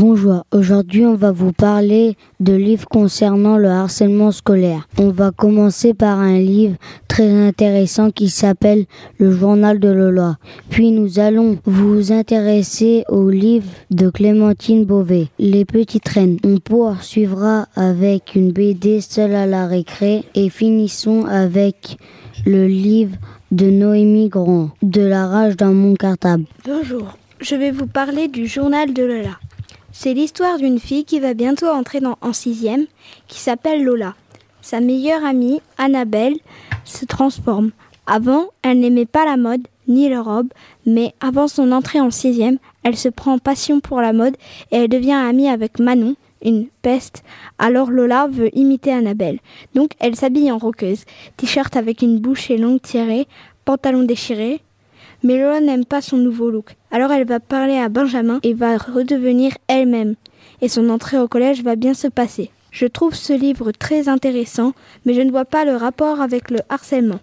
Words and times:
Bonjour, 0.00 0.46
aujourd'hui 0.50 1.04
on 1.04 1.14
va 1.14 1.30
vous 1.30 1.52
parler 1.52 2.16
de 2.40 2.54
livres 2.54 2.88
concernant 2.88 3.58
le 3.58 3.68
harcèlement 3.68 4.30
scolaire. 4.30 4.88
On 4.96 5.10
va 5.10 5.30
commencer 5.30 5.92
par 5.92 6.18
un 6.18 6.38
livre 6.38 6.76
très 7.06 7.30
intéressant 7.30 8.10
qui 8.10 8.30
s'appelle 8.30 8.86
Le 9.18 9.30
journal 9.30 9.78
de 9.78 9.90
Lola. 9.90 10.38
Puis 10.70 10.90
nous 10.90 11.18
allons 11.18 11.58
vous 11.66 12.12
intéresser 12.12 13.04
au 13.10 13.28
livre 13.28 13.68
de 13.90 14.08
Clémentine 14.08 14.86
Beauvais, 14.86 15.28
Les 15.38 15.66
petites 15.66 16.08
reines. 16.08 16.38
On 16.44 16.56
poursuivra 16.56 17.66
avec 17.76 18.34
une 18.34 18.52
BD 18.52 19.02
seule 19.02 19.34
à 19.34 19.44
la 19.44 19.66
récré 19.66 20.24
et 20.34 20.48
finissons 20.48 21.26
avec 21.26 21.98
le 22.46 22.66
livre 22.66 23.18
de 23.52 23.68
Noémie 23.68 24.30
Grand, 24.30 24.70
De 24.80 25.02
la 25.02 25.26
rage 25.26 25.58
dans 25.58 25.74
mon 25.74 25.94
cartable. 25.94 26.44
Bonjour, 26.64 27.18
je 27.38 27.54
vais 27.54 27.70
vous 27.70 27.86
parler 27.86 28.28
du 28.28 28.46
journal 28.46 28.94
de 28.94 29.02
Lola. 29.02 29.36
C'est 29.92 30.14
l'histoire 30.14 30.58
d'une 30.58 30.78
fille 30.78 31.04
qui 31.04 31.18
va 31.18 31.34
bientôt 31.34 31.66
entrer 31.66 32.00
dans, 32.00 32.16
en 32.20 32.32
sixième, 32.32 32.86
qui 33.26 33.40
s'appelle 33.40 33.82
Lola. 33.82 34.14
Sa 34.62 34.80
meilleure 34.80 35.24
amie, 35.24 35.60
Annabelle, 35.78 36.36
se 36.84 37.04
transforme. 37.04 37.72
Avant, 38.06 38.46
elle 38.62 38.80
n'aimait 38.80 39.06
pas 39.06 39.24
la 39.24 39.36
mode 39.36 39.66
ni 39.88 40.08
les 40.08 40.18
robes, 40.18 40.52
mais 40.86 41.12
avant 41.20 41.48
son 41.48 41.72
entrée 41.72 42.00
en 42.00 42.10
sixième, 42.10 42.58
elle 42.84 42.96
se 42.96 43.08
prend 43.08 43.38
passion 43.38 43.80
pour 43.80 44.00
la 44.00 44.12
mode 44.12 44.36
et 44.70 44.76
elle 44.76 44.88
devient 44.88 45.12
amie 45.12 45.48
avec 45.48 45.80
Manon, 45.80 46.14
une 46.42 46.68
peste. 46.82 47.24
Alors 47.58 47.90
Lola 47.90 48.28
veut 48.28 48.56
imiter 48.56 48.92
Annabelle. 48.92 49.40
Donc 49.74 49.90
elle 49.98 50.16
s'habille 50.16 50.52
en 50.52 50.58
roqueuse, 50.58 51.04
t-shirt 51.36 51.76
avec 51.76 52.02
une 52.02 52.20
bouche 52.20 52.50
et 52.50 52.58
longue 52.58 52.80
tirée, 52.80 53.26
pantalon 53.64 54.04
déchiré, 54.04 54.60
mais 55.22 55.38
Lola 55.38 55.60
n'aime 55.60 55.84
pas 55.84 56.00
son 56.00 56.16
nouveau 56.16 56.50
look. 56.50 56.76
Alors 56.90 57.12
elle 57.12 57.26
va 57.26 57.40
parler 57.40 57.76
à 57.76 57.88
Benjamin 57.88 58.40
et 58.42 58.54
va 58.54 58.76
redevenir 58.76 59.52
elle-même. 59.68 60.14
Et 60.62 60.68
son 60.68 60.88
entrée 60.88 61.18
au 61.18 61.28
collège 61.28 61.62
va 61.62 61.76
bien 61.76 61.94
se 61.94 62.08
passer. 62.08 62.50
Je 62.70 62.86
trouve 62.86 63.14
ce 63.14 63.32
livre 63.32 63.72
très 63.72 64.08
intéressant, 64.08 64.72
mais 65.04 65.14
je 65.14 65.22
ne 65.22 65.30
vois 65.30 65.44
pas 65.44 65.64
le 65.64 65.76
rapport 65.76 66.20
avec 66.20 66.50
le 66.50 66.60
harcèlement. 66.68 67.20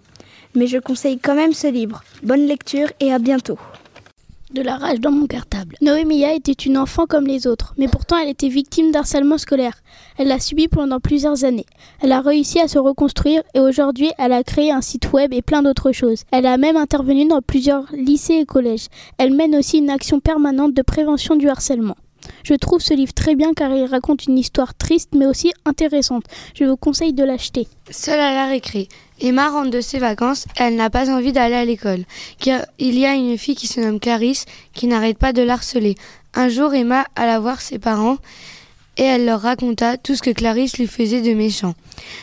Mais 0.54 0.66
je 0.66 0.78
conseille 0.78 1.18
quand 1.18 1.34
même 1.34 1.52
ce 1.52 1.66
livre. 1.66 2.02
Bonne 2.22 2.46
lecture 2.46 2.88
et 3.00 3.12
à 3.12 3.18
bientôt 3.18 3.58
de 4.52 4.62
la 4.62 4.76
rage 4.76 5.00
dans 5.00 5.10
mon 5.10 5.26
cartable. 5.26 5.76
Noémia 5.80 6.34
était 6.34 6.52
une 6.52 6.78
enfant 6.78 7.06
comme 7.06 7.26
les 7.26 7.46
autres, 7.46 7.74
mais 7.78 7.88
pourtant 7.88 8.16
elle 8.18 8.28
était 8.28 8.48
victime 8.48 8.90
d'harcèlement 8.90 9.38
scolaire. 9.38 9.74
Elle 10.16 10.28
l'a 10.28 10.40
subi 10.40 10.68
pendant 10.68 11.00
plusieurs 11.00 11.44
années. 11.44 11.66
Elle 12.00 12.12
a 12.12 12.20
réussi 12.20 12.60
à 12.60 12.68
se 12.68 12.78
reconstruire 12.78 13.42
et 13.54 13.60
aujourd'hui 13.60 14.10
elle 14.18 14.32
a 14.32 14.42
créé 14.42 14.70
un 14.70 14.80
site 14.80 15.12
web 15.12 15.32
et 15.32 15.42
plein 15.42 15.62
d'autres 15.62 15.92
choses. 15.92 16.24
Elle 16.32 16.46
a 16.46 16.56
même 16.56 16.76
intervenu 16.76 17.26
dans 17.26 17.42
plusieurs 17.42 17.84
lycées 17.92 18.34
et 18.34 18.46
collèges. 18.46 18.86
Elle 19.18 19.34
mène 19.34 19.56
aussi 19.56 19.78
une 19.78 19.90
action 19.90 20.20
permanente 20.20 20.74
de 20.74 20.82
prévention 20.82 21.36
du 21.36 21.48
harcèlement. 21.48 21.96
Je 22.42 22.54
trouve 22.54 22.80
ce 22.80 22.94
livre 22.94 23.12
très 23.12 23.34
bien 23.34 23.52
car 23.54 23.70
il 23.72 23.84
raconte 23.86 24.26
une 24.26 24.38
histoire 24.38 24.74
triste 24.74 25.10
mais 25.14 25.26
aussi 25.26 25.52
intéressante. 25.64 26.24
Je 26.54 26.64
vous 26.64 26.76
conseille 26.76 27.12
de 27.12 27.24
l'acheter. 27.24 27.66
Seule 27.90 28.20
à 28.20 28.34
la 28.34 28.46
récré. 28.46 28.88
Emma 29.20 29.50
rentre 29.50 29.70
de 29.70 29.80
ses 29.80 29.98
vacances, 29.98 30.46
elle 30.56 30.76
n'a 30.76 30.90
pas 30.90 31.10
envie 31.10 31.32
d'aller 31.32 31.56
à 31.56 31.64
l'école, 31.64 32.04
car 32.38 32.64
il 32.78 32.96
y 32.96 33.04
a 33.04 33.14
une 33.14 33.36
fille 33.36 33.56
qui 33.56 33.66
se 33.66 33.80
nomme 33.80 33.98
Clarisse 33.98 34.44
qui 34.74 34.86
n'arrête 34.86 35.18
pas 35.18 35.32
de 35.32 35.42
l'harceler. 35.42 35.96
Un 36.34 36.48
jour, 36.48 36.72
Emma 36.72 37.04
alla 37.16 37.40
voir 37.40 37.60
ses 37.60 37.80
parents 37.80 38.18
et 38.98 39.04
elle 39.04 39.24
leur 39.24 39.40
raconta 39.40 39.96
tout 39.96 40.14
ce 40.14 40.22
que 40.22 40.30
Clarisse 40.30 40.76
lui 40.76 40.86
faisait 40.86 41.22
de 41.22 41.32
méchant. 41.32 41.74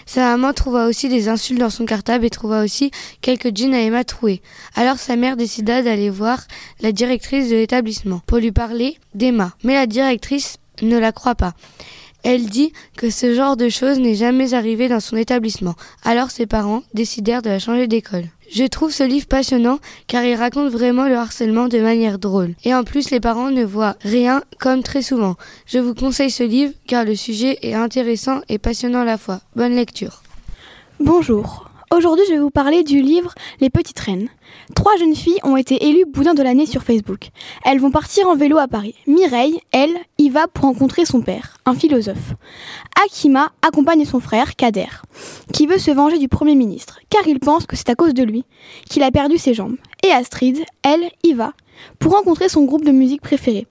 Sa 0.06 0.22
maman 0.22 0.54
trouva 0.54 0.88
aussi 0.88 1.10
des 1.10 1.30
insultes 1.30 1.60
dans 1.60 1.70
son 1.70 1.86
cartable 1.86 2.26
et 2.26 2.30
trouva 2.30 2.64
aussi 2.64 2.92
quelques 3.22 3.56
jeans 3.56 3.74
à 3.74 3.80
Emma 3.80 4.04
troués. 4.04 4.42
Alors 4.76 4.98
sa 4.98 5.16
mère 5.16 5.38
décida 5.38 5.82
d'aller 5.82 6.10
voir 6.10 6.44
la 6.82 6.92
directrice 6.92 7.50
de 7.50 7.56
l'établissement 7.56 8.22
pour 8.28 8.38
lui 8.38 8.52
parler 8.52 8.98
d'Emma. 9.16 9.54
Mais 9.64 9.74
la 9.74 9.88
directrice 9.88 10.58
ne 10.82 10.98
la 10.98 11.12
croit 11.12 11.36
pas. 11.36 11.54
Elle 12.26 12.48
dit 12.48 12.74
que 12.98 13.12
ce 13.12 13.36
genre 13.36 13.56
de 13.56 13.70
choses 13.70 14.00
n'est 14.00 14.16
jamais 14.16 14.56
arrivé 14.56 14.90
dans 14.90 15.00
son 15.00 15.16
établissement. 15.16 15.76
Alors 16.04 16.32
ses 16.32 16.48
parents 16.48 16.82
décidèrent 16.96 17.44
de 17.44 17.52
la 17.52 17.60
changer 17.60 17.86
d'école. 17.86 18.26
Je 18.52 18.64
trouve 18.64 18.92
ce 18.92 19.04
livre 19.04 19.28
passionnant 19.28 19.78
car 20.08 20.24
il 20.24 20.34
raconte 20.34 20.72
vraiment 20.72 21.08
le 21.08 21.18
harcèlement 21.18 21.68
de 21.68 21.80
manière 21.80 22.18
drôle. 22.18 22.56
Et 22.64 22.74
en 22.74 22.84
plus, 22.84 23.12
les 23.12 23.20
parents 23.20 23.52
ne 23.52 23.64
voient 23.64 23.96
rien 24.02 24.42
comme 24.60 24.82
très 24.82 25.04
souvent. 25.04 25.36
Je 25.68 25.78
vous 25.78 25.94
conseille 25.94 26.32
ce 26.32 26.44
livre 26.44 26.74
car 26.88 27.06
le 27.06 27.16
sujet 27.16 27.60
est 27.62 27.76
intéressant 27.76 28.42
et 28.50 28.58
passionnant 28.58 29.02
à 29.02 29.06
la 29.06 29.20
fois. 29.20 29.42
Bonne 29.56 29.76
lecture. 29.76 30.24
Bonjour. 31.00 31.70
Aujourd'hui, 31.94 32.26
je 32.28 32.34
vais 32.34 32.40
vous 32.40 32.50
parler 32.50 32.84
du 32.84 33.00
livre 33.00 33.34
Les 33.60 33.70
Petites 33.70 34.00
Reines. 34.00 34.30
Trois 34.76 34.98
jeunes 34.98 35.16
filles 35.16 35.40
ont 35.44 35.56
été 35.56 35.88
élues 35.88 36.06
boudin 36.06 36.34
de 36.34 36.42
l'année 36.42 36.66
sur 36.66 36.82
Facebook. 36.82 37.30
Elles 37.64 37.80
vont 37.80 37.92
partir 37.92 38.28
en 38.28 38.36
vélo 38.36 38.58
à 38.58 38.68
Paris. 38.68 38.96
Mireille, 39.06 39.60
elle, 39.72 39.96
y 40.18 40.30
va 40.30 40.48
pour 40.48 40.66
rencontrer 40.66 41.06
son 41.06 41.22
père, 41.22 41.58
un 41.66 41.76
philosophe. 41.76 42.34
Akima 43.06 43.52
accompagne 43.62 44.04
son 44.04 44.20
frère, 44.20 44.56
Kader, 44.56 44.88
qui 45.54 45.68
veut 45.68 45.78
se 45.78 45.92
venger 45.92 46.18
du 46.18 46.28
Premier 46.28 46.56
ministre, 46.56 47.00
car 47.10 47.28
il 47.28 47.40
pense 47.40 47.68
que 47.68 47.76
c'est 47.76 47.90
à 47.90 47.96
cause 47.96 48.16
de 48.16 48.24
lui 48.24 48.46
qu'il 48.90 49.04
a 49.04 49.12
perdu 49.12 49.38
ses 49.38 49.54
jambes. 49.54 49.78
Et 50.04 50.12
Astrid, 50.12 50.64
elle, 50.82 51.12
y 51.24 51.34
va 51.34 51.54
pour 52.00 52.14
rencontrer 52.14 52.50
son 52.50 52.66
groupe 52.66 52.84
de 52.84 52.92
musique 52.92 53.22
préféré. 53.22 53.68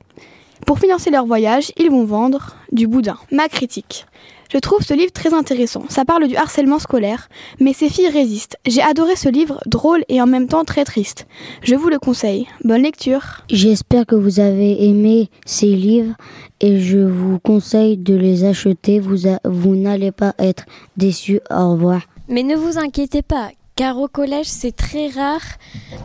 Pour 0.66 0.78
financer 0.78 1.10
leur 1.10 1.26
voyage, 1.26 1.72
ils 1.76 1.90
vont 1.90 2.04
vendre 2.04 2.54
du 2.70 2.86
boudin. 2.86 3.18
Ma 3.32 3.48
critique. 3.48 4.06
Je 4.54 4.60
trouve 4.60 4.82
ce 4.82 4.94
livre 4.94 5.10
très 5.10 5.34
intéressant. 5.34 5.82
Ça 5.88 6.04
parle 6.04 6.28
du 6.28 6.36
harcèlement 6.36 6.78
scolaire, 6.78 7.28
mais 7.58 7.72
ces 7.72 7.88
filles 7.88 8.08
résistent. 8.08 8.56
J'ai 8.64 8.82
adoré 8.82 9.16
ce 9.16 9.28
livre, 9.28 9.58
drôle 9.66 10.04
et 10.08 10.22
en 10.22 10.26
même 10.28 10.46
temps 10.46 10.64
très 10.64 10.84
triste. 10.84 11.26
Je 11.62 11.74
vous 11.74 11.88
le 11.88 11.98
conseille. 11.98 12.46
Bonne 12.62 12.82
lecture. 12.82 13.42
J'espère 13.50 14.06
que 14.06 14.14
vous 14.14 14.38
avez 14.38 14.86
aimé 14.88 15.28
ces 15.44 15.74
livres 15.74 16.14
et 16.60 16.78
je 16.78 17.00
vous 17.00 17.40
conseille 17.40 17.96
de 17.96 18.14
les 18.14 18.44
acheter. 18.44 19.00
Vous, 19.00 19.16
vous 19.44 19.74
n'allez 19.74 20.12
pas 20.12 20.34
être 20.38 20.66
déçus. 20.96 21.40
Au 21.50 21.72
revoir. 21.72 22.02
Mais 22.28 22.44
ne 22.44 22.54
vous 22.54 22.78
inquiétez 22.78 23.22
pas, 23.22 23.50
car 23.74 23.98
au 23.98 24.06
collège 24.06 24.46
c'est 24.46 24.76
très 24.76 25.08
rare 25.08 25.42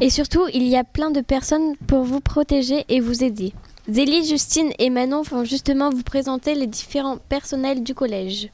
et 0.02 0.10
surtout 0.10 0.48
il 0.56 0.64
y 0.64 0.76
a 0.76 0.84
plein 0.84 1.12
de 1.12 1.22
personnes 1.22 1.76
pour 1.86 2.02
vous 2.04 2.20
protéger 2.20 2.84
et 2.90 3.00
vous 3.00 3.24
aider. 3.24 3.54
Zélie, 3.92 4.24
Justine 4.24 4.72
et 4.78 4.92
Manon 4.92 5.24
vont 5.24 5.44
justement 5.44 5.90
vous 5.90 6.04
présenter 6.04 6.54
les 6.54 6.68
différents 6.68 7.18
personnels 7.18 7.82
du 7.84 7.96
collège. 7.96 8.52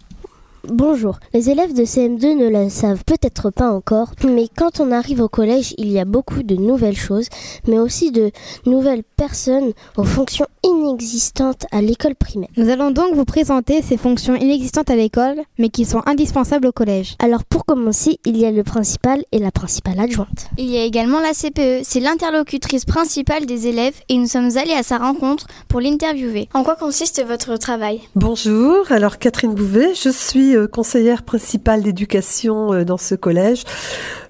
Bonjour, 0.69 1.19
les 1.33 1.51
élèves 1.51 1.73
de 1.73 1.83
CM2 1.83 2.35
ne 2.35 2.49
le 2.49 2.69
savent 2.69 3.03
peut-être 3.05 3.51
pas 3.51 3.69
encore, 3.69 4.11
mais 4.27 4.47
quand 4.55 4.79
on 4.79 4.91
arrive 4.91 5.21
au 5.21 5.27
collège, 5.27 5.75
il 5.77 5.91
y 5.91 5.99
a 5.99 6.05
beaucoup 6.05 6.41
de 6.41 6.55
nouvelles 6.55 6.97
choses, 6.97 7.27
mais 7.67 7.77
aussi 7.77 8.11
de 8.11 8.31
nouvelles 8.65 9.03
personnes 9.03 9.73
aux 9.95 10.03
fonctions 10.03 10.47
inexistantes 10.63 11.67
à 11.71 11.81
l'école 11.81 12.15
primaire. 12.15 12.49
Nous 12.57 12.69
allons 12.69 12.89
donc 12.89 13.13
vous 13.13 13.25
présenter 13.25 13.83
ces 13.83 13.97
fonctions 13.97 14.35
inexistantes 14.35 14.89
à 14.89 14.95
l'école, 14.95 15.37
mais 15.59 15.69
qui 15.69 15.85
sont 15.85 16.01
indispensables 16.07 16.67
au 16.67 16.71
collège. 16.71 17.15
Alors 17.19 17.43
pour 17.43 17.65
commencer, 17.65 18.19
il 18.25 18.37
y 18.37 18.45
a 18.45 18.51
le 18.51 18.63
principal 18.63 19.23
et 19.31 19.39
la 19.39 19.51
principale 19.51 19.99
adjointe. 19.99 20.47
Il 20.57 20.71
y 20.71 20.77
a 20.77 20.83
également 20.83 21.19
la 21.19 21.33
CPE, 21.33 21.83
c'est 21.83 21.99
l'interlocutrice 21.99 22.85
principale 22.85 23.45
des 23.45 23.67
élèves 23.67 23.95
et 24.09 24.17
nous 24.17 24.27
sommes 24.27 24.57
allés 24.57 24.73
à 24.73 24.81
sa 24.81 24.97
rencontre 24.97 25.45
pour 25.67 25.79
l'interviewer. 25.79 26.49
En 26.55 26.63
quoi 26.63 26.75
consiste 26.75 27.23
votre 27.23 27.57
travail? 27.57 28.01
Bonjour, 28.15 28.91
alors 28.91 29.19
Catherine 29.19 29.53
Bouvet, 29.53 29.93
je 29.93 30.09
suis 30.09 30.54
conseillère 30.63 31.23
principale 31.23 31.83
d'éducation 31.83 32.73
euh, 32.73 32.85
dans 32.85 32.97
ce 32.97 33.15
collège 33.15 33.63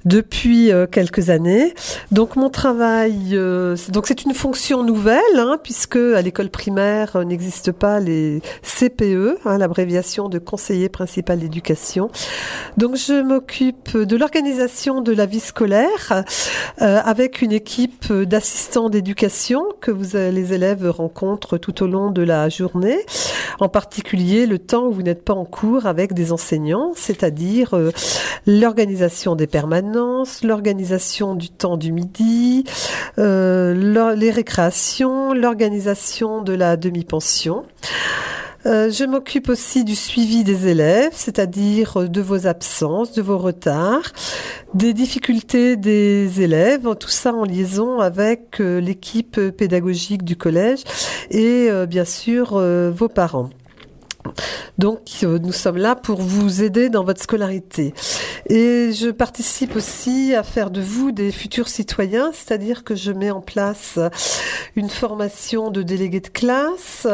depuis 0.06 0.72
euh, 0.72 0.88
quelques 0.88 1.30
années. 1.30 1.74
Donc 2.12 2.36
mon 2.36 2.50
travail, 2.50 3.38
donc 3.90 4.08
c'est 4.08 4.24
une 4.24 4.34
fonction 4.34 4.84
nouvelle 4.84 5.20
hein, 5.38 5.58
puisque 5.62 5.98
à 5.98 6.22
l'école 6.22 6.50
primaire 6.50 7.26
n'existe 7.26 7.72
pas 7.72 8.00
les 8.00 8.42
CPE, 8.62 9.40
hein, 9.46 9.58
l'abréviation 9.58 10.30
de 10.30 10.40
conseiller 10.40 10.90
principal 10.90 11.40
d'éducation. 11.40 12.10
Donc 12.78 12.96
je 12.96 13.22
m'occupe 13.22 13.98
de 13.98 14.16
l'organisation 14.16 15.02
de 15.02 15.12
la 15.12 15.26
vie 15.26 15.40
scolaire 15.40 16.24
avec 16.78 17.42
une 17.42 17.52
équipe 17.52 18.12
d'assistants 18.12 18.90
d'éducation 18.90 19.64
que 19.82 19.92
vous 19.92 20.16
les 20.16 20.54
élèves 20.54 20.90
rencontrent 20.90 21.58
tout 21.58 21.84
au 21.84 21.88
long 21.88 22.12
de 22.12 22.22
la 22.22 22.50
journée, 22.50 23.00
en 23.60 23.70
particulier 23.70 24.46
le 24.46 24.60
temps 24.60 24.86
où 24.88 24.92
vous 24.92 25.02
n'êtes 25.02 25.24
pas 25.24 25.34
en 25.34 25.46
cours 25.46 25.86
avec 25.86 26.14
des 26.14 26.32
enseignants, 26.32 26.92
c'est-à-dire 26.96 27.74
euh, 27.74 27.92
l'organisation 28.46 29.36
des 29.36 29.48
permanences, 29.48 29.95
l'organisation 30.44 31.36
du 31.36 31.50
temps 31.50 31.78
du 31.78 31.92
midi, 31.92 32.64
euh, 33.18 34.14
les 34.16 34.32
récréations, 34.32 35.34
l'organisation 35.34 36.42
de 36.42 36.54
la 36.54 36.78
demi-pension. 36.78 37.66
Euh, 38.66 38.90
je 38.90 39.04
m'occupe 39.04 39.50
aussi 39.50 39.84
du 39.84 39.96
suivi 39.96 40.44
des 40.44 40.68
élèves, 40.68 41.12
c'est-à-dire 41.14 42.10
de 42.10 42.22
vos 42.22 42.48
absences, 42.48 43.12
de 43.12 43.22
vos 43.22 43.38
retards, 43.38 44.12
des 44.74 44.94
difficultés 44.94 45.76
des 45.76 46.42
élèves, 46.42 46.96
tout 47.00 47.10
ça 47.10 47.34
en 47.34 47.44
liaison 47.44 48.00
avec 48.00 48.58
l'équipe 48.60 49.40
pédagogique 49.52 50.24
du 50.24 50.36
collège 50.36 50.84
et 51.30 51.70
bien 51.88 52.06
sûr 52.06 52.60
vos 52.92 53.08
parents. 53.08 53.50
Donc 54.78 55.02
nous 55.24 55.54
sommes 55.54 55.78
là 55.78 55.96
pour 55.96 56.22
vous 56.22 56.64
aider 56.64 56.90
dans 56.90 57.04
votre 57.04 57.22
scolarité. 57.22 57.94
Et 58.50 58.92
je 58.94 59.10
participe 59.10 59.76
aussi 59.76 60.36
à 60.36 60.44
faire 60.44 60.70
de 60.70 60.82
vous 60.82 61.12
des 61.12 61.32
futurs 61.32 61.68
citoyens, 61.68 62.32
c'est-à-dire 62.34 62.84
que 62.84 62.96
je 62.96 63.12
mets 63.12 63.32
en 63.32 63.42
place 63.42 64.00
une 64.76 64.90
formation 64.90 65.72
de 65.72 65.82
délégués 65.82 66.20
de 66.20 66.28
classe 66.28 67.08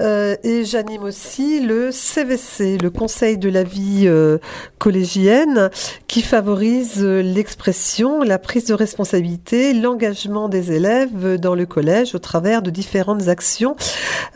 euh, 0.00 0.36
et 0.44 0.64
j'anime 0.64 1.02
aussi 1.02 1.60
le 1.60 1.90
CVC, 1.90 2.78
le 2.78 2.90
Conseil 2.90 3.38
de 3.38 3.48
la 3.48 3.64
vie 3.64 4.04
euh, 4.06 4.38
collégienne, 4.78 5.70
qui 6.06 6.22
favorise 6.22 7.02
l'expression, 7.02 8.22
la 8.22 8.38
prise 8.38 8.66
de 8.66 8.74
responsabilité, 8.74 9.72
l'engagement 9.72 10.48
des 10.48 10.72
élèves 10.72 11.36
dans 11.36 11.54
le 11.54 11.66
collège 11.66 12.14
au 12.14 12.18
travers 12.18 12.62
de 12.62 12.70
différentes 12.70 13.28
actions 13.28 13.76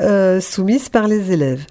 euh, 0.00 0.40
soumises 0.40 0.88
par 0.88 1.08
les 1.08 1.32
élèves. 1.32 1.64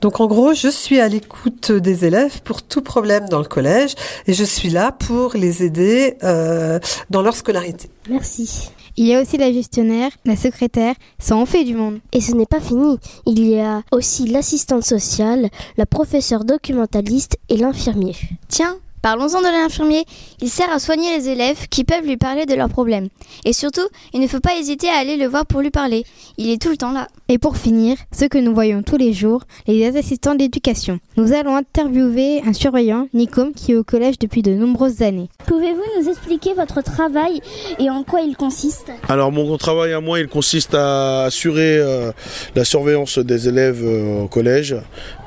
Donc 0.00 0.20
en 0.20 0.26
gros, 0.26 0.54
je 0.54 0.68
suis 0.68 1.00
à 1.00 1.08
l'écoute 1.08 1.72
des 1.72 2.04
élèves 2.04 2.42
pour 2.42 2.62
tout 2.62 2.82
problème 2.82 3.28
dans 3.28 3.38
le 3.38 3.44
collège 3.44 3.94
et 4.26 4.32
je 4.32 4.44
suis 4.44 4.70
là 4.70 4.92
pour 4.92 5.34
les 5.34 5.62
aider 5.62 6.16
euh, 6.22 6.78
dans 7.10 7.22
leur 7.22 7.36
scolarité. 7.36 7.90
Merci. 8.08 8.70
Il 8.96 9.06
y 9.06 9.14
a 9.14 9.20
aussi 9.20 9.38
la 9.38 9.52
gestionnaire, 9.52 10.12
la 10.24 10.36
secrétaire, 10.36 10.94
ça 11.18 11.34
en 11.34 11.46
fait 11.46 11.64
du 11.64 11.74
monde. 11.74 11.98
Et 12.12 12.20
ce 12.20 12.32
n'est 12.32 12.46
pas 12.46 12.60
fini. 12.60 12.98
Il 13.26 13.44
y 13.44 13.58
a 13.58 13.82
aussi 13.90 14.28
l'assistante 14.28 14.84
sociale, 14.84 15.50
la 15.76 15.86
professeure 15.86 16.44
documentaliste 16.44 17.36
et 17.48 17.56
l'infirmier. 17.56 18.14
Tiens, 18.46 18.76
Parlons-en 19.04 19.42
de 19.42 19.48
l'infirmier. 19.48 20.06
Il 20.40 20.48
sert 20.48 20.72
à 20.72 20.78
soigner 20.78 21.18
les 21.18 21.28
élèves 21.28 21.68
qui 21.68 21.84
peuvent 21.84 22.06
lui 22.06 22.16
parler 22.16 22.46
de 22.46 22.54
leurs 22.54 22.70
problèmes. 22.70 23.08
Et 23.44 23.52
surtout, 23.52 23.86
il 24.14 24.20
ne 24.20 24.26
faut 24.26 24.40
pas 24.40 24.56
hésiter 24.58 24.88
à 24.88 24.96
aller 24.96 25.18
le 25.18 25.26
voir 25.26 25.44
pour 25.44 25.60
lui 25.60 25.68
parler. 25.68 26.04
Il 26.38 26.48
est 26.48 26.56
tout 26.56 26.70
le 26.70 26.78
temps 26.78 26.92
là. 26.92 27.08
Et 27.28 27.36
pour 27.36 27.58
finir, 27.58 27.98
ce 28.12 28.24
que 28.24 28.38
nous 28.38 28.54
voyons 28.54 28.82
tous 28.82 28.96
les 28.96 29.12
jours, 29.12 29.42
les 29.66 29.94
assistants 29.98 30.34
d'éducation. 30.34 31.00
Nous 31.18 31.34
allons 31.34 31.54
interviewer 31.54 32.40
un 32.46 32.54
surveillant, 32.54 33.08
Nicom, 33.12 33.52
qui 33.52 33.72
est 33.72 33.76
au 33.76 33.84
collège 33.84 34.18
depuis 34.18 34.40
de 34.40 34.54
nombreuses 34.54 35.02
années. 35.02 35.28
Pouvez-vous 35.46 36.00
nous 36.00 36.08
expliquer 36.08 36.54
votre 36.54 36.82
travail 36.82 37.42
et 37.78 37.90
en 37.90 38.04
quoi 38.04 38.22
il 38.22 38.36
consiste? 38.36 38.90
Alors 39.10 39.32
mon 39.32 39.58
travail 39.58 39.92
à 39.92 40.00
moi, 40.00 40.18
il 40.18 40.28
consiste 40.28 40.74
à 40.74 41.24
assurer 41.24 41.76
euh, 41.76 42.10
la 42.54 42.64
surveillance 42.64 43.18
des 43.18 43.48
élèves 43.48 43.82
euh, 43.84 44.22
au 44.22 44.28
collège, 44.28 44.76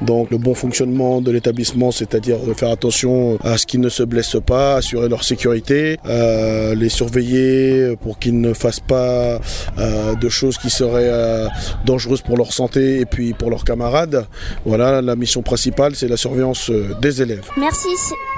donc 0.02 0.32
le 0.32 0.40
bon 0.40 0.56
fonctionnement 0.56 1.22
de 1.22 1.30
l'établissement, 1.30 1.92
c'est-à-dire 1.92 2.40
de 2.40 2.56
faire 2.56 2.72
attention 2.72 3.38
à 3.44 3.60
ce 3.60 3.67
qu'ils 3.68 3.82
ne 3.82 3.90
se 3.90 4.04
blessent 4.04 4.42
pas, 4.44 4.78
assurer 4.78 5.10
leur 5.10 5.24
sécurité, 5.24 6.00
euh, 6.06 6.74
les 6.74 6.90
surveiller 6.90 7.96
pour 7.98 8.18
qu'ils 8.18 8.40
ne 8.40 8.54
fassent 8.54 8.80
pas 8.80 9.40
euh, 9.78 10.16
de 10.16 10.30
choses 10.30 10.58
qui 10.58 10.70
seraient 10.70 11.10
euh, 11.12 11.48
dangereuses 11.86 12.22
pour 12.22 12.38
leur 12.38 12.54
santé 12.54 13.00
et 13.00 13.06
puis 13.06 13.34
pour 13.34 13.50
leurs 13.50 13.64
camarades. 13.64 14.26
Voilà, 14.66 15.02
la 15.02 15.16
mission 15.16 15.44
principale, 15.44 15.96
c'est 15.96 16.08
la 16.08 16.18
surveillance 16.18 16.72
des 17.02 17.22
élèves. 17.22 17.48
Merci, 17.58 17.90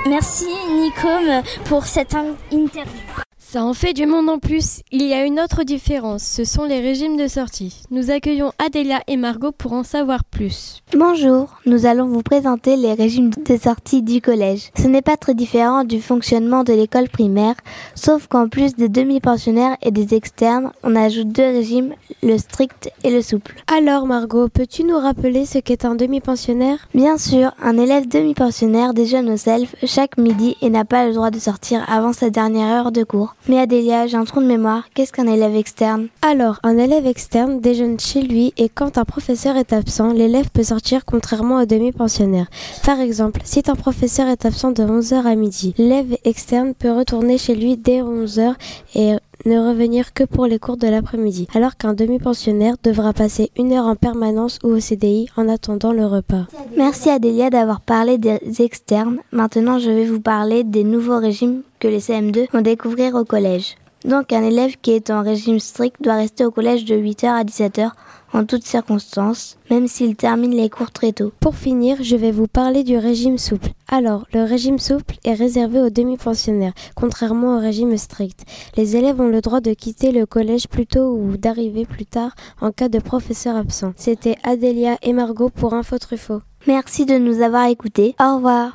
merci 0.07 0.45
Nicom 0.81 1.43
pour 1.65 1.85
cette 1.85 2.15
interview. 2.51 3.28
Ça 3.51 3.65
en 3.65 3.73
fait 3.73 3.93
du 3.93 4.05
monde 4.05 4.29
en 4.29 4.37
plus. 4.37 4.81
Il 4.91 5.01
y 5.01 5.11
a 5.11 5.25
une 5.25 5.39
autre 5.39 5.63
différence, 5.63 6.21
ce 6.21 6.43
sont 6.43 6.65
les 6.65 6.81
régimes 6.81 7.17
de 7.17 7.27
sortie. 7.27 7.81
Nous 7.89 8.11
accueillons 8.11 8.51
Adélia 8.63 8.99
et 9.07 9.17
Margot 9.17 9.51
pour 9.51 9.73
en 9.73 9.83
savoir 9.83 10.23
plus. 10.23 10.83
Bonjour, 10.95 11.57
nous 11.65 11.87
allons 11.87 12.05
vous 12.05 12.21
présenter 12.21 12.75
les 12.75 12.93
régimes 12.93 13.31
de 13.31 13.57
sortie 13.57 14.03
du 14.03 14.21
collège. 14.21 14.69
Ce 14.77 14.85
n'est 14.85 15.01
pas 15.01 15.17
très 15.17 15.33
différent 15.33 15.83
du 15.83 15.99
fonctionnement 15.99 16.63
de 16.63 16.73
l'école 16.73 17.09
primaire, 17.09 17.55
sauf 17.95 18.27
qu'en 18.27 18.49
plus 18.49 18.75
des 18.75 18.87
demi-pensionnaires 18.87 19.77
et 19.81 19.89
des 19.89 20.13
externes, 20.13 20.71
on 20.83 20.95
ajoute 20.95 21.29
deux 21.29 21.41
régimes, 21.41 21.95
le 22.21 22.37
strict 22.37 22.91
et 23.03 23.09
le 23.09 23.23
souple. 23.23 23.55
Alors 23.65 24.05
Margot, 24.05 24.47
peux-tu 24.47 24.83
nous 24.83 24.99
rappeler 24.99 25.47
ce 25.47 25.57
qu'est 25.57 25.85
un 25.85 25.95
demi-pensionnaire? 25.95 26.87
Bien 26.93 27.17
sûr, 27.17 27.51
un 27.59 27.79
élève 27.79 28.07
demi-pensionnaire 28.07 28.93
déjeune 28.93 29.31
au 29.31 29.37
self 29.37 29.75
chaque 29.85 30.19
midi 30.19 30.55
et 30.61 30.69
n'a 30.69 30.85
pas 30.85 31.07
le 31.07 31.15
droit 31.15 31.31
de 31.31 31.39
sortir 31.39 31.83
avant 31.89 32.13
sa 32.13 32.29
dernière 32.29 32.67
heure 32.67 32.91
de 32.91 33.03
cours. 33.03 33.33
Mais 33.47 33.57
Adélia, 33.59 34.05
j'ai 34.05 34.17
un 34.17 34.25
trou 34.25 34.41
de 34.41 34.45
mémoire. 34.45 34.83
Qu'est-ce 34.93 35.13
qu'un 35.13 35.27
élève 35.27 35.55
externe? 35.55 36.07
Alors, 36.21 36.59
un 36.63 36.77
élève 36.77 37.07
externe 37.07 37.59
déjeune 37.59 37.99
chez 37.99 38.21
lui 38.21 38.53
et 38.57 38.69
quand 38.69 38.97
un 38.97 39.05
professeur 39.05 39.55
est 39.55 39.73
absent, 39.73 40.13
l'élève 40.13 40.49
peut 40.51 40.63
sortir 40.63 41.05
contrairement 41.05 41.61
au 41.61 41.65
demi-pensionnaire. 41.65 42.47
Par 42.85 42.99
exemple, 42.99 43.41
si 43.45 43.63
un 43.67 43.75
professeur 43.75 44.27
est 44.27 44.45
absent 44.45 44.71
de 44.71 44.83
11h 44.83 45.25
à 45.25 45.35
midi, 45.35 45.73
l'élève 45.77 46.17
externe 46.25 46.73
peut 46.73 46.91
retourner 46.91 47.37
chez 47.37 47.55
lui 47.55 47.77
dès 47.77 48.01
11h 48.01 48.55
et 48.95 49.15
ne 49.45 49.59
revenir 49.59 50.13
que 50.13 50.23
pour 50.23 50.45
les 50.45 50.59
cours 50.59 50.77
de 50.77 50.87
l'après-midi, 50.87 51.47
alors 51.53 51.77
qu'un 51.77 51.93
demi-pensionnaire 51.93 52.75
devra 52.83 53.13
passer 53.13 53.51
une 53.57 53.73
heure 53.73 53.85
en 53.85 53.95
permanence 53.95 54.59
ou 54.63 54.69
au 54.69 54.79
CDI 54.79 55.29
en 55.37 55.47
attendant 55.49 55.93
le 55.93 56.05
repas. 56.05 56.45
Merci 56.77 57.09
Adélia 57.09 57.49
d'avoir 57.49 57.81
parlé 57.81 58.17
des 58.17 58.39
externes. 58.59 59.19
Maintenant, 59.31 59.79
je 59.79 59.89
vais 59.89 60.05
vous 60.05 60.21
parler 60.21 60.63
des 60.63 60.83
nouveaux 60.83 61.19
régimes 61.19 61.61
que 61.79 61.87
les 61.87 61.99
CM2 61.99 62.47
vont 62.51 62.61
découvrir 62.61 63.15
au 63.15 63.25
collège. 63.25 63.75
Donc, 64.05 64.31
un 64.31 64.43
élève 64.43 64.75
qui 64.81 64.91
est 64.91 65.09
en 65.09 65.23
régime 65.23 65.59
strict 65.59 66.01
doit 66.01 66.15
rester 66.15 66.45
au 66.45 66.51
collège 66.51 66.85
de 66.85 66.95
8h 66.95 67.27
à 67.27 67.43
17h 67.43 67.91
en 68.33 68.45
toutes 68.45 68.65
circonstances, 68.65 69.57
même 69.69 69.87
s'il 69.87 70.15
termine 70.15 70.55
les 70.55 70.69
cours 70.69 70.91
très 70.91 71.11
tôt. 71.11 71.31
Pour 71.39 71.55
finir, 71.55 71.97
je 72.01 72.15
vais 72.15 72.31
vous 72.31 72.47
parler 72.47 72.83
du 72.83 72.97
régime 72.97 73.37
souple. 73.37 73.69
Alors, 73.87 74.25
le 74.33 74.43
régime 74.43 74.79
souple 74.79 75.15
est 75.23 75.33
réservé 75.33 75.81
aux 75.81 75.89
demi-pensionnaires, 75.89 76.73
contrairement 76.95 77.57
au 77.57 77.59
régime 77.59 77.97
strict. 77.97 78.45
Les 78.77 78.95
élèves 78.95 79.19
ont 79.19 79.29
le 79.29 79.41
droit 79.41 79.61
de 79.61 79.73
quitter 79.73 80.11
le 80.11 80.25
collège 80.25 80.67
plus 80.67 80.85
tôt 80.85 81.13
ou 81.13 81.37
d'arriver 81.37 81.85
plus 81.85 82.05
tard 82.05 82.35
en 82.61 82.71
cas 82.71 82.89
de 82.89 82.99
professeur 82.99 83.55
absent. 83.55 83.93
C'était 83.95 84.37
Adélia 84.43 84.97
et 85.01 85.13
Margot 85.13 85.49
pour 85.49 85.73
Info 85.73 85.97
Truffaut. 85.97 86.41
Merci 86.67 87.05
de 87.05 87.17
nous 87.17 87.41
avoir 87.41 87.67
écoutés. 87.67 88.15
Au 88.19 88.35
revoir. 88.35 88.73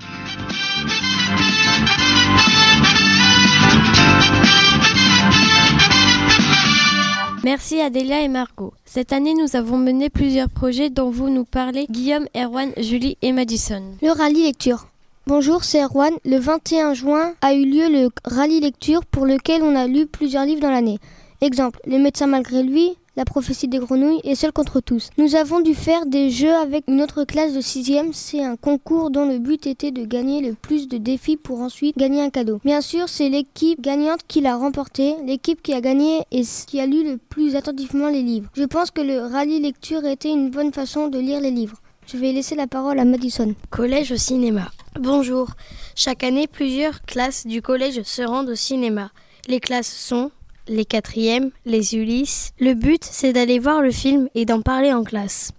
Merci 7.44 7.79
Adélia 7.82 8.23
et 8.23 8.29
Margot. 8.29 8.73
Cette 8.87 9.12
année, 9.12 9.35
nous 9.35 9.55
avons 9.55 9.76
mené 9.76 10.08
plusieurs 10.08 10.49
projets 10.49 10.88
dont 10.88 11.11
vous 11.11 11.29
nous 11.29 11.44
parlez 11.44 11.87
Guillaume, 11.91 12.26
Erwan, 12.35 12.73
Julie 12.79 13.19
et 13.20 13.32
Madison. 13.32 13.82
Le 14.00 14.12
rallye 14.12 14.44
lecture. 14.44 14.87
Bonjour, 15.26 15.62
c'est 15.62 15.82
Erwan. 15.85 16.14
Le 16.25 16.38
21 16.38 16.94
juin 16.94 17.35
a 17.43 17.52
eu 17.52 17.67
lieu 17.67 17.91
le 17.91 18.08
rallye 18.25 18.61
lecture 18.61 19.05
pour 19.05 19.26
lequel 19.26 19.62
on 19.62 19.76
a 19.76 19.87
lu 19.87 20.06
plusieurs 20.06 20.46
livres 20.46 20.62
dans 20.62 20.70
l'année. 20.70 20.99
Exemple, 21.43 21.81
Les 21.85 21.99
médecins 21.99 22.26
malgré 22.26 22.62
lui, 22.62 22.96
la 23.16 23.25
prophétie 23.25 23.69
des 23.69 23.78
grenouilles 23.78 24.20
et 24.25 24.34
Seul 24.34 24.52
contre 24.52 24.81
tous. 24.81 25.11
Nous 25.19 25.37
avons 25.37 25.61
dû 25.61 25.75
faire 25.75 26.06
des 26.06 26.31
jeux 26.31 26.55
avec 26.55 26.84
une 26.88 27.02
autre 27.02 27.25
classe 27.25 27.55
de 27.55 27.61
6 27.61 27.93
C'est 28.12 28.43
un 28.43 28.56
concours 28.56 29.11
dont 29.11 29.26
le 29.26 29.38
but 29.38 29.66
était 29.66 29.90
de 29.90 30.05
gagner 30.05 30.40
le 30.40 30.55
plus 30.55 30.88
de 30.88 30.99
défis 30.99 31.37
pour 31.37 31.61
ensuite 31.61 31.96
gagner 31.96 32.22
un 32.22 32.31
cadeau. 32.31 32.61
Bien 32.64 32.81
sûr, 32.81 33.08
c'est 33.08 33.28
l'équipe 33.28 33.81
gagnante 33.81 34.20
qui 34.26 34.40
l'a 34.40 34.56
remporté, 34.56 35.14
l'équipe 35.25 35.62
qui 35.62 35.72
a 35.72 35.81
gagné 35.81 36.22
et 36.32 36.43
qui 36.66 36.81
a 36.81 36.87
lu 36.87 37.05
le 37.05 37.16
plus 37.16 37.56
attentivement 37.56 38.08
les 38.08 38.22
livres. 38.22 38.50
Je 38.55 38.64
pense 38.64 38.90
que 38.90 39.00
le 39.00 39.20
rallye 39.20 39.60
lecture 39.60 40.05
était 40.05 40.31
une 40.31 40.50
bonne 40.50 40.72
façon 40.72 41.08
de 41.08 41.19
lire 41.19 41.41
les 41.41 41.50
livres. 41.50 41.77
Je 42.06 42.19
vais 42.19 42.32
laisser 42.32 42.55
la 42.55 42.67
parole 42.67 42.98
à 42.98 43.05
Madison. 43.05 43.55
Collège 43.70 44.12
au 44.12 44.17
cinéma. 44.17 44.70
Bonjour. 45.00 45.48
Chaque 45.94 46.22
année, 46.22 46.46
plusieurs 46.46 47.03
classes 47.03 47.46
du 47.46 47.62
collège 47.62 48.03
se 48.03 48.22
rendent 48.22 48.50
au 48.50 48.55
cinéma. 48.55 49.10
Les 49.48 49.60
classes 49.60 49.93
sont 49.93 50.31
les 50.68 50.84
quatrièmes, 50.84 51.50
les 51.64 51.94
Ulysses. 51.94 52.52
Le 52.58 52.74
but, 52.74 53.02
c'est 53.04 53.32
d'aller 53.32 53.58
voir 53.58 53.82
le 53.82 53.90
film 53.90 54.28
et 54.34 54.44
d'en 54.44 54.60
parler 54.60 54.92
en 54.92 55.04
classe. 55.04 55.52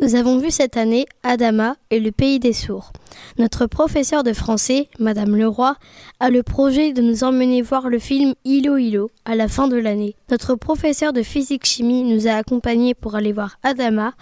Nous 0.00 0.14
avons 0.14 0.38
vu 0.38 0.50
cette 0.50 0.76
année 0.76 1.06
Adama 1.22 1.76
et 1.90 2.00
le 2.00 2.12
pays 2.12 2.38
des 2.38 2.52
sourds. 2.52 2.92
Notre 3.38 3.66
professeur 3.66 4.22
de 4.22 4.32
français, 4.32 4.88
Madame 4.98 5.36
Leroy, 5.36 5.74
a 6.20 6.30
le 6.30 6.42
projet 6.42 6.92
de 6.92 7.02
nous 7.02 7.24
emmener 7.24 7.62
voir 7.62 7.88
le 7.88 7.98
film 7.98 8.34
Ilo 8.44 8.76
Ilo 8.76 9.10
à 9.24 9.34
la 9.34 9.48
fin 9.48 9.68
de 9.68 9.76
l'année. 9.76 10.16
Notre 10.30 10.54
professeur 10.54 11.12
de 11.12 11.22
physique-chimie 11.22 12.04
nous 12.04 12.26
a 12.26 12.32
accompagnés 12.32 12.94
pour 12.94 13.14
aller 13.14 13.32
voir 13.32 13.58
Adama 13.62 14.12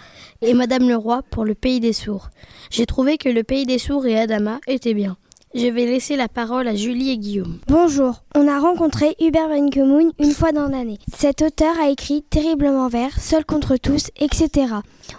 et 0.41 0.53
Madame 0.53 0.89
Leroy 0.89 1.21
pour 1.29 1.45
le 1.45 1.55
pays 1.55 1.79
des 1.79 1.93
sourds. 1.93 2.29
J'ai 2.69 2.85
trouvé 2.85 3.17
que 3.17 3.29
le 3.29 3.43
pays 3.43 3.65
des 3.65 3.79
sourds 3.79 4.05
et 4.05 4.17
Adama 4.17 4.59
étaient 4.67 4.93
bien. 4.93 5.17
Je 5.57 5.67
vais 5.67 5.85
laisser 5.85 6.17
la 6.17 6.27
parole 6.27 6.67
à 6.67 6.75
Julie 6.75 7.11
et 7.11 7.17
Guillaume. 7.17 7.59
Bonjour, 7.69 8.23
on 8.35 8.45
a 8.45 8.59
rencontré 8.59 9.15
Hubert 9.21 9.47
Benkemoun 9.47 10.11
une 10.19 10.33
fois 10.33 10.51
dans 10.51 10.67
l'année. 10.67 10.97
Cet 11.15 11.41
auteur 11.41 11.79
a 11.79 11.89
écrit 11.89 12.23
Terriblement 12.23 12.89
vert, 12.89 13.17
Seul 13.21 13.45
contre 13.45 13.77
tous, 13.77 14.11
etc. 14.19 14.73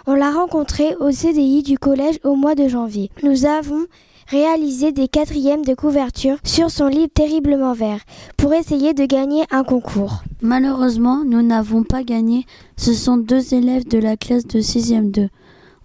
On 0.05 0.13
l'a 0.13 0.29
rencontré 0.29 0.95
au 0.99 1.09
CDI 1.09 1.63
du 1.63 1.79
collège 1.79 2.19
au 2.23 2.35
mois 2.35 2.53
de 2.53 2.67
janvier. 2.67 3.09
Nous 3.23 3.47
avons 3.47 3.87
réalisé 4.27 4.91
des 4.91 5.07
quatrièmes 5.07 5.65
de 5.65 5.73
couverture 5.73 6.37
sur 6.43 6.69
son 6.69 6.85
livre 6.85 7.09
Terriblement 7.15 7.73
vert 7.73 8.01
pour 8.37 8.53
essayer 8.53 8.93
de 8.93 9.07
gagner 9.07 9.43
un 9.49 9.63
concours. 9.63 10.21
Malheureusement, 10.43 11.23
nous 11.25 11.41
n'avons 11.41 11.81
pas 11.81 12.03
gagné. 12.03 12.45
Ce 12.75 12.93
sont 12.93 13.17
deux 13.17 13.55
élèves 13.55 13.87
de 13.87 13.97
la 13.97 14.15
classe 14.15 14.45
de 14.45 14.59
6e 14.59 15.09
2. 15.09 15.29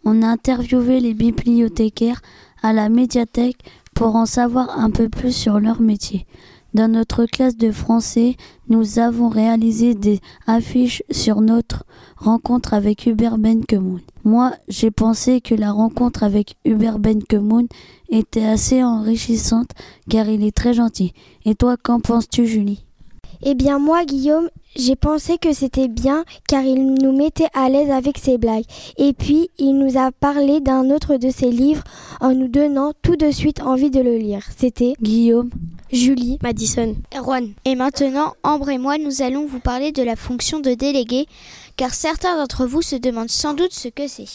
On 0.04 0.21
a 0.21 0.26
interviewé 0.26 1.00
les 1.00 1.14
bibliothécaires 1.14 2.21
à 2.62 2.75
la 2.75 2.88
médiathèque 2.88 3.59
pour 4.02 4.16
en 4.16 4.26
savoir 4.26 4.80
un 4.80 4.90
peu 4.90 5.09
plus 5.09 5.30
sur 5.30 5.61
leur 5.61 5.80
métier. 5.80 6.26
Dans 6.75 6.90
notre 6.90 7.25
classe 7.25 7.56
de 7.56 7.71
français, 7.71 8.35
nous 8.68 8.99
avons 8.99 9.28
réalisé 9.28 9.94
des 9.94 10.18
affiches 10.49 11.04
sur 11.12 11.40
notre 11.40 11.85
rencontre 12.16 12.75
avec 12.75 13.06
Hubert 13.06 13.38
Benkemoun. 13.38 14.00
Moi, 14.25 14.54
j'ai 14.66 14.90
pensé 14.90 15.40
que 15.40 15.54
la 15.54 15.71
rencontre 15.71 16.25
avec 16.25 16.56
Hubert 16.64 16.99
Benkemoun 16.99 17.68
était 18.09 18.44
assez 18.44 18.82
enrichissante 18.82 19.71
car 20.11 20.28
il 20.28 20.42
est 20.42 20.56
très 20.56 20.75
gentil. 20.75 21.12
Et 21.44 21.54
toi, 21.54 21.76
qu'en 21.80 22.00
penses-tu, 22.00 22.44
Julie? 22.44 22.85
Eh 23.44 23.54
bien, 23.54 23.78
moi, 23.78 24.04
Guillaume, 24.04 24.49
j'ai 24.76 24.96
pensé 24.96 25.37
que 25.37 25.52
c'était 25.52 25.88
bien 25.88 26.25
car 26.49 26.62
il 26.62 26.94
nous 26.94 27.16
mettait 27.16 27.49
à 27.54 27.68
l'aise 27.68 27.90
avec 27.90 28.18
ses 28.18 28.38
blagues. 28.38 28.64
Et 28.96 29.12
puis, 29.12 29.50
il 29.58 29.78
nous 29.78 29.99
a 29.99 30.12
parlé 30.12 30.61
d'un 30.61 30.90
autre 30.90 31.16
de 31.16 31.28
ses 31.30 31.50
livres 31.50 31.82
en 32.20 32.34
nous 32.34 32.49
donnant 32.49 32.92
tout 33.02 33.16
de 33.16 33.30
suite 33.30 33.61
envie 33.62 33.90
de 33.90 34.00
le 34.00 34.16
lire. 34.16 34.44
C'était 34.56 34.94
Guillaume, 35.02 35.50
Julie, 35.92 36.38
Madison, 36.42 36.94
Erwan. 37.14 37.52
Et 37.64 37.75
maintenant, 37.75 38.34
Ambre 38.44 38.70
et 38.70 38.78
moi, 38.78 38.96
nous 38.96 39.22
allons 39.22 39.46
vous 39.46 39.61
parler 39.61 39.92
de 39.92 40.02
la 40.02 40.16
fonction 40.16 40.61
de 40.61 40.75
délégué 40.75 41.26
car 41.76 41.94
certains 41.94 42.37
d'entre 42.37 42.66
vous 42.66 42.82
se 42.82 42.96
demandent 42.96 43.30
sans 43.30 43.54
doute 43.54 43.72
ce 43.72 43.88
que 43.88 44.06
c'est. 44.06 44.28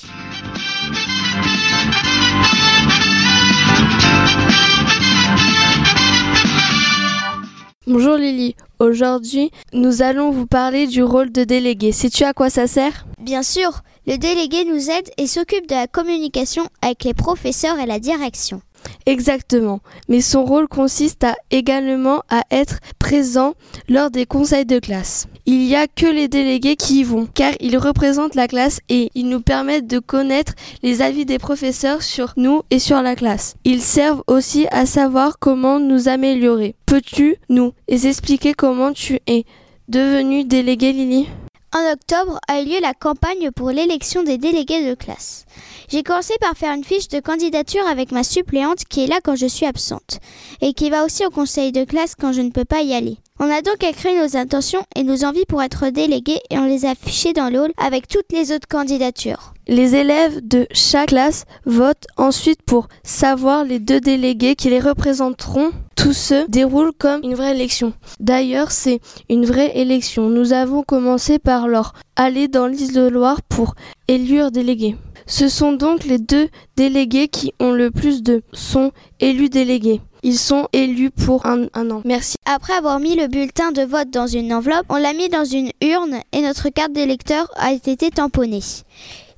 Bonjour 7.89 8.17
Lily, 8.17 8.53
aujourd'hui 8.79 9.50
nous 9.72 10.01
allons 10.01 10.29
vous 10.29 10.46
parler 10.46 10.88
du 10.88 11.03
rôle 11.03 11.32
de 11.32 11.46
délégué. 11.46 11.94
Sais-tu 11.94 12.25
à 12.25 12.34
quoi 12.34 12.50
ça 12.50 12.67
sert? 12.67 13.08
Bien 13.17 13.44
sûr, 13.44 13.79
le 14.06 14.17
délégué 14.17 14.65
nous 14.65 14.89
aide 14.89 15.10
et 15.17 15.25
s'occupe 15.25 15.70
de 15.70 15.75
la 15.75 15.88
communication 15.88 16.67
avec 16.82 17.06
les 17.06 17.13
professeurs 17.13 17.79
et 17.79 17.86
la 17.86 18.00
direction. 18.00 18.62
Exactement, 19.06 19.79
mais 20.10 20.22
son 20.22 20.46
rôle 20.46 20.67
consiste 20.67 21.25
également 21.51 22.24
à 22.29 22.44
être 22.51 22.79
présent 23.00 23.53
lors 23.88 24.12
des 24.12 24.25
conseils 24.25 24.65
de 24.65 24.79
classe. 24.79 25.27
Il 25.46 25.60
n'y 25.60 25.75
a 25.75 25.88
que 25.88 26.06
les 26.06 26.27
délégués 26.27 26.75
qui 26.75 27.00
y 27.00 27.03
vont, 27.03 27.27
car 27.34 27.53
ils 27.60 27.77
représentent 27.77 28.36
la 28.36 28.48
classe 28.48 28.79
et 28.89 29.10
ils 29.15 29.29
nous 29.29 29.41
permettent 29.41 29.88
de 29.88 30.00
connaître 30.00 30.53
les 30.84 31.01
avis 31.01 31.25
des 31.25 31.39
professeurs 31.39 32.01
sur 32.01 32.34
nous 32.38 32.63
et 32.70 32.79
sur 32.79 33.01
la 33.01 33.15
classe. 33.15 33.56
Ils 33.63 33.82
servent 33.82 34.24
aussi 34.27 34.67
à 34.72 34.86
savoir 34.86 35.39
comment 35.39 35.79
nous 35.79 36.10
améliorer. 36.10 36.75
Peux-tu 36.86 37.38
nous 37.50 37.74
expliquer 37.88 38.53
comment 38.53 38.91
tu 38.91 39.20
es 39.27 39.46
devenu 39.88 40.44
délégué 40.44 40.91
Lily? 40.91 41.27
En 41.74 41.91
octobre 41.91 42.39
a 42.47 42.62
eu 42.62 42.65
lieu 42.65 42.79
la 42.81 42.93
campagne 42.93 43.51
pour 43.51 43.71
l'élection 43.71 44.24
des 44.24 44.38
délégués 44.38 44.89
de 44.89 44.95
classe. 44.95 45.45
J'ai 45.89 46.01
commencé 46.01 46.33
par 46.39 46.55
faire 46.55 46.74
une 46.74 46.83
fiche 46.83 47.09
de 47.09 47.19
candidature 47.19 47.86
avec 47.86 48.12
ma 48.12 48.24
suppléante 48.24 48.86
qui 48.86 49.03
est 49.03 49.07
là 49.07 49.19
quand 49.21 49.36
je 49.36 49.47
suis 49.47 49.65
absente 49.65 50.19
et 50.62 50.74
qui 50.74 50.89
va 50.89 51.03
aussi 51.03 51.25
au 51.25 51.29
conseil 51.29 51.74
de 51.74 51.83
classe 51.83 52.15
quand 52.15 52.31
je 52.31 52.41
ne 52.41 52.51
peux 52.51 52.65
pas 52.65 52.81
y 52.81 52.93
aller. 52.93 53.17
On 53.39 53.51
a 53.51 53.62
donc 53.62 53.84
écrit 53.84 54.15
nos 54.15 54.36
intentions 54.36 54.84
et 54.96 55.03
nos 55.03 55.24
envies 55.24 55.46
pour 55.46 55.62
être 55.62 55.89
délégués 55.89 56.39
et 56.50 56.58
on 56.58 56.65
les 56.65 56.86
a 56.86 56.91
affichées 56.91 57.34
dans 57.34 57.50
le 57.50 57.60
hall 57.60 57.72
avec 57.77 58.08
toutes 58.08 58.32
les 58.32 58.51
autres 58.51 58.67
candidatures. 58.67 59.53
Les 59.67 59.94
élèves 59.94 60.39
de 60.41 60.65
chaque 60.72 61.10
classe 61.10 61.46
votent 61.65 62.08
ensuite 62.17 62.63
pour 62.63 62.88
savoir 63.03 63.63
les 63.63 63.77
deux 63.77 64.00
délégués 64.00 64.56
qui 64.56 64.72
les 64.72 64.79
représenteront. 64.79 65.72
Tout 65.96 66.13
se 66.13 66.50
déroule 66.50 66.91
comme 66.98 67.22
une 67.24 67.36
vraie 67.36 67.53
élection. 67.56 67.94
D'ailleurs, 68.20 68.72
c'est 68.72 69.01
une 69.29 69.46
vraie 69.46 69.77
élection. 69.77 70.29
Nous 70.29 70.53
avons 70.53 70.82
commencé 70.82 71.38
par 71.38 71.67
leur 71.67 71.94
aller 72.15 72.48
dans 72.48 72.65
l'île 72.65 72.94
de 72.94 73.08
Loire 73.08 73.41
pour 73.44 73.75
élire 74.08 74.51
délégués. 74.51 74.96
Ce 75.27 75.50
sont 75.50 75.74
donc 75.74 76.05
les 76.05 76.19
deux 76.19 76.48
délégués 76.77 77.27
qui 77.27 77.53
ont 77.60 77.72
le 77.72 77.91
plus 77.91 78.24
de 78.24 78.43
sont 78.53 78.93
élus 79.19 79.50
délégués. 79.50 80.00
Ils 80.24 80.38
sont 80.38 80.67
élus 80.72 81.12
pour 81.12 81.46
un, 81.46 81.67
un, 81.74 81.91
an. 81.91 82.01
Merci. 82.05 82.38
Après 82.46 82.74
avoir 82.74 83.00
mis 83.00 83.15
le 83.15 83.27
bulletin 83.27 83.74
de 83.74 83.81
vote 83.81 84.10
dans 84.10 84.25
une 84.25 84.53
enveloppe, 84.53 84.86
on 84.89 84.96
l'a 84.96 85.13
mis 85.13 85.27
dans 85.27 85.43
une 85.43 85.72
urne 85.81 86.22
et 86.31 86.41
notre 86.41 86.69
carte 86.69 86.93
d'électeur 86.93 87.51
a 87.57 87.74
été 87.74 88.10
tamponnée. 88.10 88.63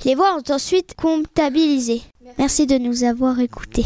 Les 0.05 0.13
voix 0.15 0.37
ont 0.37 0.53
ensuite 0.53 0.93
comptabilisé. 0.95 2.03
Merci 2.37 2.67
de 2.67 2.77
nous 2.77 3.03
avoir 3.03 3.39
écoutés. 3.39 3.85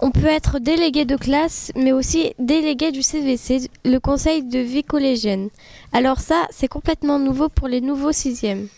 On 0.00 0.10
peut 0.10 0.26
être 0.26 0.58
délégué 0.58 1.04
de 1.04 1.16
classe, 1.16 1.70
mais 1.76 1.92
aussi 1.92 2.34
délégué 2.38 2.90
du 2.90 3.02
CVC, 3.02 3.70
le 3.84 3.98
conseil 3.98 4.42
de 4.42 4.58
vie 4.58 4.82
collégienne. 4.82 5.48
Alors 5.92 6.18
ça, 6.18 6.46
c'est 6.50 6.68
complètement 6.68 7.20
nouveau 7.20 7.48
pour 7.48 7.68
les 7.68 7.80
nouveaux 7.80 8.12
sixièmes. 8.12 8.68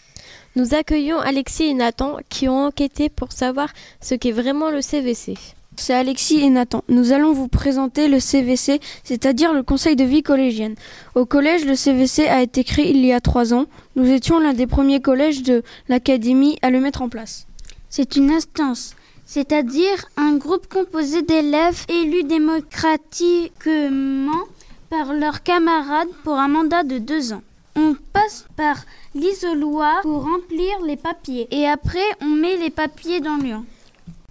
Nous 0.57 0.75
accueillons 0.75 1.19
Alexis 1.19 1.65
et 1.65 1.75
Nathan 1.75 2.17
qui 2.31 2.49
ont 2.49 2.65
enquêté 2.65 3.11
pour 3.11 3.33
savoir 3.33 3.69
ce 4.01 4.15
qu'est 4.15 4.33
vraiment 4.33 4.71
le 4.71 4.81
CVC. 4.81 5.35
C'est 5.77 5.93
Alexis 5.93 6.41
et 6.41 6.49
Nathan. 6.49 6.83
Nous 6.89 7.13
allons 7.13 7.35
vous 7.35 7.49
présenter 7.49 8.09
le 8.09 8.21
CVC, 8.21 8.81
c'est-à-dire 9.05 9.53
le 9.53 9.63
Conseil 9.63 9.97
de 9.97 10.05
vie 10.05 10.23
collégienne. 10.23 10.75
Au 11.15 11.27
collège, 11.27 11.67
le 11.67 11.75
CVC 11.75 12.27
a 12.27 12.41
été 12.41 12.65
créé 12.65 12.89
il 12.89 13.05
y 13.05 13.13
a 13.13 13.21
trois 13.21 13.53
ans. 13.53 13.67
Nous 13.97 14.11
étions 14.11 14.39
l'un 14.39 14.55
des 14.55 14.67
premiers 14.67 15.03
collèges 15.03 15.43
de 15.43 15.63
l'Académie 15.91 16.59
à 16.63 16.71
le 16.71 16.81
mettre 16.81 17.03
en 17.03 17.11
place. 17.11 17.47
C'est 17.91 18.17
une 18.17 18.31
instance, 18.31 18.97
c'est-à-dire 19.27 20.07
un 20.17 20.39
groupe 20.39 20.73
composé 20.73 21.21
d'élèves 21.21 21.85
élus 21.91 22.25
démocratiquement 22.25 24.47
par 24.89 25.13
leurs 25.13 25.43
camarades 25.43 26.09
pour 26.25 26.37
un 26.37 26.49
mandat 26.49 26.83
de 26.83 26.97
deux 26.97 27.35
ans. 27.35 27.43
On 27.77 27.95
passe 28.13 28.47
par 28.57 28.77
l'isoloir 29.15 30.01
pour 30.01 30.25
remplir 30.25 30.81
les 30.87 30.97
papiers 30.97 31.47
et 31.51 31.67
après 31.67 31.99
on 32.23 32.29
met 32.29 32.57
les 32.57 32.71
papiers 32.71 33.21
dans 33.21 33.37
l'urne. 33.37 33.65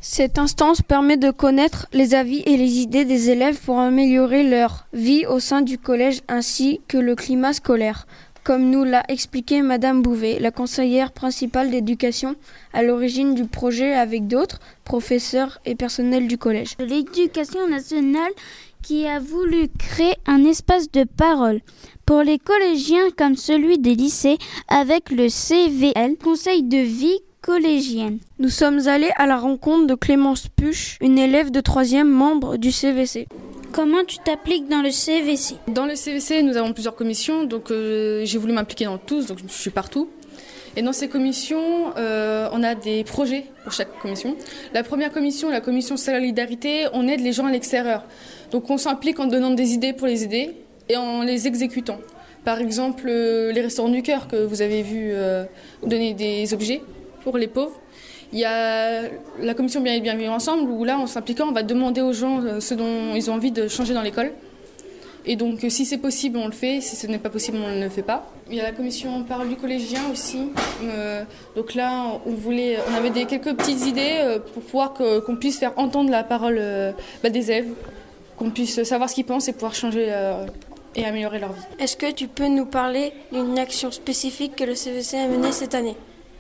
Cette 0.02 0.40
instance 0.40 0.82
permet 0.82 1.18
de 1.18 1.32
connaître 1.32 1.88
les 1.94 2.16
avis 2.16 2.42
et 2.46 2.58
les 2.58 2.80
idées 2.80 3.06
des 3.06 3.30
élèves 3.30 3.60
pour 3.60 3.80
améliorer 3.80 4.44
leur 4.44 4.86
vie 4.94 5.26
au 5.26 5.40
sein 5.40 5.62
du 5.62 5.78
collège 5.78 6.22
ainsi 6.28 6.82
que 6.88 6.98
le 6.98 7.16
climat 7.16 7.54
scolaire, 7.54 8.08
comme 8.44 8.70
nous 8.70 8.84
l'a 8.84 9.04
expliqué 9.10 9.62
Madame 9.64 10.02
Bouvet, 10.02 10.38
la 10.40 10.52
conseillère 10.52 11.12
principale 11.12 11.72
d'éducation 11.72 12.36
à 12.74 12.84
l'origine 12.84 13.34
du 13.34 13.46
projet 13.46 13.94
avec 13.94 14.28
d'autres 14.28 14.60
professeurs 14.84 15.60
et 15.66 15.74
personnels 15.76 16.28
du 16.28 16.38
collège. 16.38 16.76
L'éducation 16.80 17.68
nationale 17.68 18.32
qui 18.84 19.08
a 19.08 19.20
voulu 19.20 19.68
créer 19.80 20.14
un 20.28 20.44
espace 20.46 20.92
de 20.92 21.06
parole 21.06 21.62
pour 22.06 22.22
les 22.22 22.38
collégiens 22.38 23.10
comme 23.18 23.36
celui 23.36 23.80
des 23.80 23.96
lycées 23.96 24.38
avec 24.68 25.10
le 25.10 25.30
CVL, 25.30 26.16
Conseil 26.24 26.64
de 26.64 26.78
vie 26.78 27.20
collégienne. 27.42 28.20
Nous 28.40 28.50
sommes 28.50 28.88
allés 28.88 29.12
à 29.18 29.26
la 29.26 29.38
rencontre 29.38 29.88
de 29.88 29.96
Clémence 29.96 30.48
Puche, 30.48 30.98
une 31.02 31.18
élève 31.18 31.52
de 31.52 31.62
troisième 31.62 32.10
membre 32.10 32.58
du 32.58 32.72
CVC. 32.72 33.28
Comment 33.72 34.04
tu 34.06 34.18
t'appliques 34.20 34.70
dans 34.70 34.82
le 34.82 34.92
CVC 34.92 35.56
Dans 35.68 35.86
le 35.86 35.96
CVC, 35.96 36.44
nous 36.44 36.58
avons 36.58 36.74
plusieurs 36.74 36.96
commissions, 36.96 37.44
donc 37.44 37.72
euh, 37.72 38.24
j'ai 38.24 38.38
voulu 38.38 38.54
m'impliquer 38.54 38.86
dans 38.86 38.98
tous, 38.98 39.26
donc 39.26 39.40
je 39.46 39.52
suis 39.52 39.70
partout. 39.70 40.10
Et 40.78 40.82
dans 40.82 40.94
ces 40.94 41.08
commissions, 41.08 41.94
euh, 41.98 42.50
on 42.52 42.62
a 42.64 42.76
des 42.76 43.04
projets 43.04 43.46
pour 43.64 43.72
chaque 43.72 43.98
commission. 44.00 44.36
La 44.74 44.84
première 44.84 45.12
commission, 45.12 45.50
la 45.50 45.62
commission 45.62 45.98
solidarité, 45.98 46.88
on 46.94 47.08
aide 47.08 47.22
les 47.22 47.32
gens 47.32 47.46
à 47.46 47.52
l'extérieur. 47.52 48.04
Donc 48.52 48.70
on 48.70 48.78
s'implique 48.78 49.20
en 49.20 49.28
donnant 49.28 49.52
des 49.52 49.74
idées 49.74 49.94
pour 49.94 50.08
les 50.08 50.24
aider 50.24 50.54
et 50.90 50.98
en 50.98 51.24
les 51.24 51.48
exécutant. 51.48 52.00
Par 52.46 52.60
exemple, 52.60 53.06
euh, 53.08 53.52
les 53.52 53.62
restaurants 53.62 53.90
du 53.90 54.04
cœur 54.04 54.28
que 54.28 54.36
vous 54.36 54.62
avez 54.62 54.84
vu 54.84 55.10
euh, 55.12 55.46
donner 55.84 56.14
des 56.14 56.54
objets 56.54 56.82
pour 57.24 57.40
les 57.40 57.48
pauvres. 57.48 57.80
Il 58.32 58.38
y 58.38 58.46
a 58.46 59.02
la 59.40 59.54
commission 59.56 59.82
Bien 59.82 59.94
et 59.94 60.00
Bien 60.00 60.16
Vivre 60.16 60.32
Ensemble 60.32 60.70
où 60.70 60.84
là, 60.84 61.00
en 61.00 61.08
s'impliquant, 61.08 61.48
on 61.50 61.54
va 61.54 61.64
demander 61.64 62.02
aux 62.02 62.14
gens 62.14 62.42
euh, 62.42 62.60
ce 62.60 62.76
dont 62.76 63.16
ils 63.16 63.32
ont 63.32 63.34
envie 63.34 63.52
de 63.52 63.68
changer 63.68 63.96
dans 63.96 64.04
l'école. 64.04 64.32
Et 65.26 65.36
donc, 65.36 65.66
si 65.70 65.86
c'est 65.86 65.98
possible, 65.98 66.38
on 66.38 66.46
le 66.46 66.52
fait. 66.52 66.82
Si 66.82 66.96
ce 66.96 67.08
n'est 67.08 67.18
pas 67.18 67.32
possible, 67.32 67.58
on 67.66 67.76
ne 67.76 67.84
le 67.84 67.90
fait 67.90 68.04
pas. 68.04 68.32
Il 68.52 68.58
y 68.58 68.60
a 68.60 68.64
la 68.64 68.74
commission 68.74 69.24
Parole 69.24 69.50
du 69.50 69.56
collégien 69.56 70.02
aussi. 70.12 70.52
Donc 71.56 71.74
là, 71.74 72.20
on 72.28 72.32
voulait, 72.34 72.78
on 72.92 72.94
avait 72.94 73.10
quelques 73.26 73.56
petites 73.56 73.88
idées 73.88 74.38
pour 74.54 74.62
pouvoir 74.62 74.94
qu'on 74.94 75.36
puisse 75.36 75.58
faire 75.58 75.74
entendre 75.78 76.12
la 76.12 76.24
parole 76.24 76.62
bah, 77.24 77.32
des 77.32 77.50
élèves, 77.50 77.74
qu'on 78.38 78.52
puisse 78.52 78.84
savoir 78.84 79.10
ce 79.10 79.16
qu'ils 79.16 79.26
pensent 79.26 79.48
et 79.48 79.54
pouvoir 79.54 79.74
changer 79.74 80.14
et 80.96 81.06
améliorer 81.06 81.40
leur 81.40 81.54
vie. 81.54 81.62
Est-ce 81.80 81.98
que 81.98 82.12
tu 82.12 82.28
peux 82.28 82.48
nous 82.48 82.66
parler 82.66 83.14
d'une 83.32 83.60
action 83.60 83.92
spécifique 83.92 84.56
que 84.56 84.64
le 84.64 84.76
CVC 84.76 85.18
a 85.18 85.28
menée 85.28 85.52
cette 85.52 85.76
année? 85.76 85.96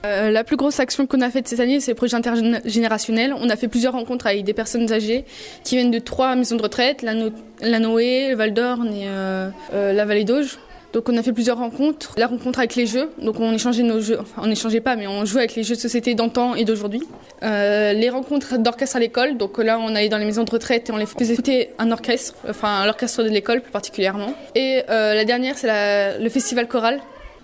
Euh, 0.05 0.29
la 0.29 0.43
plus 0.43 0.55
grosse 0.55 0.79
action 0.79 1.07
qu'on 1.07 1.21
a 1.21 1.29
faite 1.31 1.47
cette 1.47 1.59
année, 1.59 1.79
c'est 1.79 1.91
le 1.91 1.95
projet 1.95 2.15
intergénérationnel. 2.15 3.33
On 3.33 3.49
a 3.49 3.55
fait 3.55 3.67
plusieurs 3.67 3.93
rencontres 3.93 4.27
avec 4.27 4.43
des 4.43 4.53
personnes 4.53 4.91
âgées 4.91 5.25
qui 5.63 5.75
viennent 5.75 5.91
de 5.91 5.99
trois 5.99 6.35
maisons 6.35 6.57
de 6.57 6.61
retraite, 6.61 7.01
la, 7.01 7.15
no 7.15 7.31
la 7.61 7.79
Noé, 7.79 8.29
le 8.29 8.35
Val 8.35 8.53
d'Orne 8.53 8.93
et 8.93 9.07
euh, 9.07 9.49
euh, 9.73 9.93
la 9.93 10.05
Vallée 10.05 10.23
d'Auge. 10.23 10.59
Donc 10.95 11.09
on 11.09 11.17
a 11.17 11.23
fait 11.23 11.33
plusieurs 11.33 11.57
rencontres. 11.57 12.13
La 12.15 12.27
rencontre 12.27 12.59
avec 12.59 12.75
les 12.75 12.85
jeux, 12.85 13.11
donc 13.21 13.41
on 13.41 13.51
échangeait 13.51 13.83
nos 13.83 13.99
jeux, 13.99 14.17
enfin 14.17 14.41
on 14.41 14.47
n'échangeait 14.47 14.79
pas, 14.79 14.95
mais 14.95 15.07
on 15.07 15.25
jouait 15.25 15.41
avec 15.41 15.55
les 15.55 15.63
jeux 15.63 15.75
de 15.75 15.81
société 15.81 16.15
d'antan 16.15 16.55
et 16.55 16.63
d'aujourd'hui. 16.63 17.03
Euh, 17.43 17.91
les 17.91 18.09
rencontres 18.09 18.57
d'orchestre 18.57 18.95
à 18.95 18.99
l'école, 18.99 19.35
donc 19.35 19.57
là 19.57 19.77
on 19.77 19.93
allait 19.93 20.07
dans 20.07 20.17
les 20.17 20.23
maisons 20.23 20.45
de 20.45 20.51
retraite 20.51 20.87
et 20.87 20.93
on 20.93 20.97
les 20.97 21.05
faisait 21.05 21.33
écouter 21.33 21.71
un 21.79 21.91
orchestre, 21.91 22.35
enfin 22.49 22.85
l'orchestre 22.85 23.23
de 23.23 23.27
l'école 23.27 23.59
plus 23.59 23.73
particulièrement. 23.73 24.33
Et 24.55 24.83
euh, 24.89 25.15
la 25.15 25.25
dernière 25.25 25.57
c'est 25.57 26.17
le 26.17 26.29
festival 26.29 26.65
choral 26.69 27.01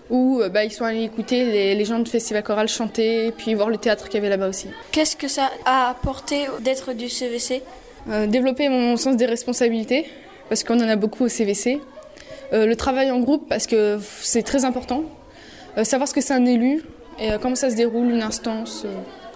où 0.09 0.41
bah, 0.49 0.63
ils 0.63 0.71
sont 0.71 0.85
allés 0.85 1.03
écouter 1.03 1.43
les, 1.43 1.75
les 1.75 1.85
gens 1.85 1.99
du 1.99 2.09
festival 2.09 2.43
choral 2.43 2.69
chanter 2.69 3.27
et 3.27 3.31
puis 3.31 3.53
voir 3.53 3.67
le 3.67 3.77
théâtre 3.77 4.05
qu'il 4.05 4.15
y 4.15 4.17
avait 4.19 4.29
là-bas 4.29 4.47
aussi. 4.47 4.67
Qu'est-ce 4.93 5.17
que 5.17 5.27
ça 5.27 5.49
a 5.65 5.89
apporté 5.89 6.45
d'être 6.61 6.93
du 6.93 7.09
CVC 7.09 7.63
euh, 8.09 8.27
Développer 8.27 8.69
mon 8.69 8.95
sens 8.95 9.17
des 9.17 9.25
responsabilités 9.25 10.05
parce 10.47 10.63
qu'on 10.63 10.79
en 10.79 10.87
a 10.87 10.95
beaucoup 10.95 11.25
au 11.25 11.29
CVC. 11.29 11.81
Le 12.51 12.73
travail 12.75 13.11
en 13.11 13.19
groupe, 13.19 13.47
parce 13.49 13.67
que 13.67 13.99
c'est 14.21 14.43
très 14.43 14.65
important. 14.65 15.03
savoir 15.83 16.07
ce 16.07 16.13
que 16.13 16.21
c'est 16.21 16.33
un 16.33 16.45
élu 16.45 16.83
et 17.19 17.29
comment 17.41 17.55
ça 17.55 17.69
se 17.69 17.75
déroule, 17.75 18.09
une 18.09 18.21
instance. 18.21 18.85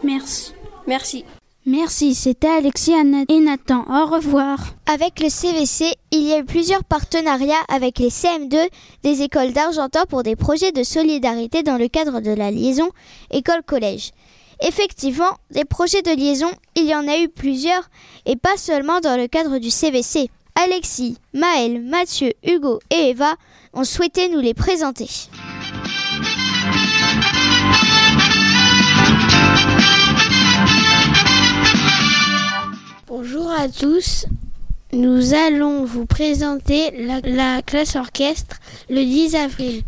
Merci. 0.04 0.54
Merci. 0.88 1.26
Merci, 1.68 2.14
c'était 2.14 2.48
Alexis 2.48 2.94
et 2.94 3.40
Nathan. 3.40 3.86
Au 3.90 4.06
revoir. 4.06 4.76
Avec 4.86 5.20
le 5.20 5.30
CVC, 5.30 5.96
il 6.12 6.22
y 6.22 6.34
a 6.34 6.38
eu 6.38 6.46
plusieurs 6.46 6.84
partenariats 6.84 7.56
avec 7.70 7.98
les 7.98 8.10
CM2 8.10 8.56
des 9.02 9.24
écoles 9.24 9.52
d'Argentan 9.52 10.04
pour 10.08 10.22
des 10.22 10.36
projets 10.36 10.72
de 10.72 10.84
solidarité 10.84 11.64
dans 11.64 11.78
le 11.78 11.88
cadre 11.88 12.20
de 12.20 12.30
la 12.30 12.52
liaison 12.52 12.90
école-collège. 13.32 14.12
Effectivement, 14.62 15.38
des 15.50 15.66
projets 15.66 16.04
de 16.04 16.16
liaison, 16.16 16.52
il 16.76 16.86
y 16.86 16.94
en 16.94 17.08
a 17.08 17.18
eu 17.18 17.30
plusieurs, 17.30 17.90
et 18.28 18.36
pas 18.36 18.58
seulement 18.58 19.00
dans 19.00 19.18
le 19.18 19.28
cadre 19.28 19.58
du 19.58 19.72
CVC. 19.72 20.30
Alexis, 20.56 21.18
Maël, 21.34 21.82
Mathieu, 21.82 22.32
Hugo 22.48 22.80
et 22.90 23.10
Eva 23.10 23.36
ont 23.74 23.84
souhaité 23.84 24.30
nous 24.30 24.40
les 24.40 24.54
présenter. 24.54 25.10
Bonjour 33.08 33.52
à 33.52 33.68
tous. 33.68 34.26
Nous 34.94 35.34
allons 35.34 35.84
vous 35.84 36.06
présenter 36.06 36.92
la, 37.26 37.62
classe 37.62 37.98
orchestre 37.98 38.62
le 38.90 39.04
10 39.04 39.36
avril. 39.36 39.84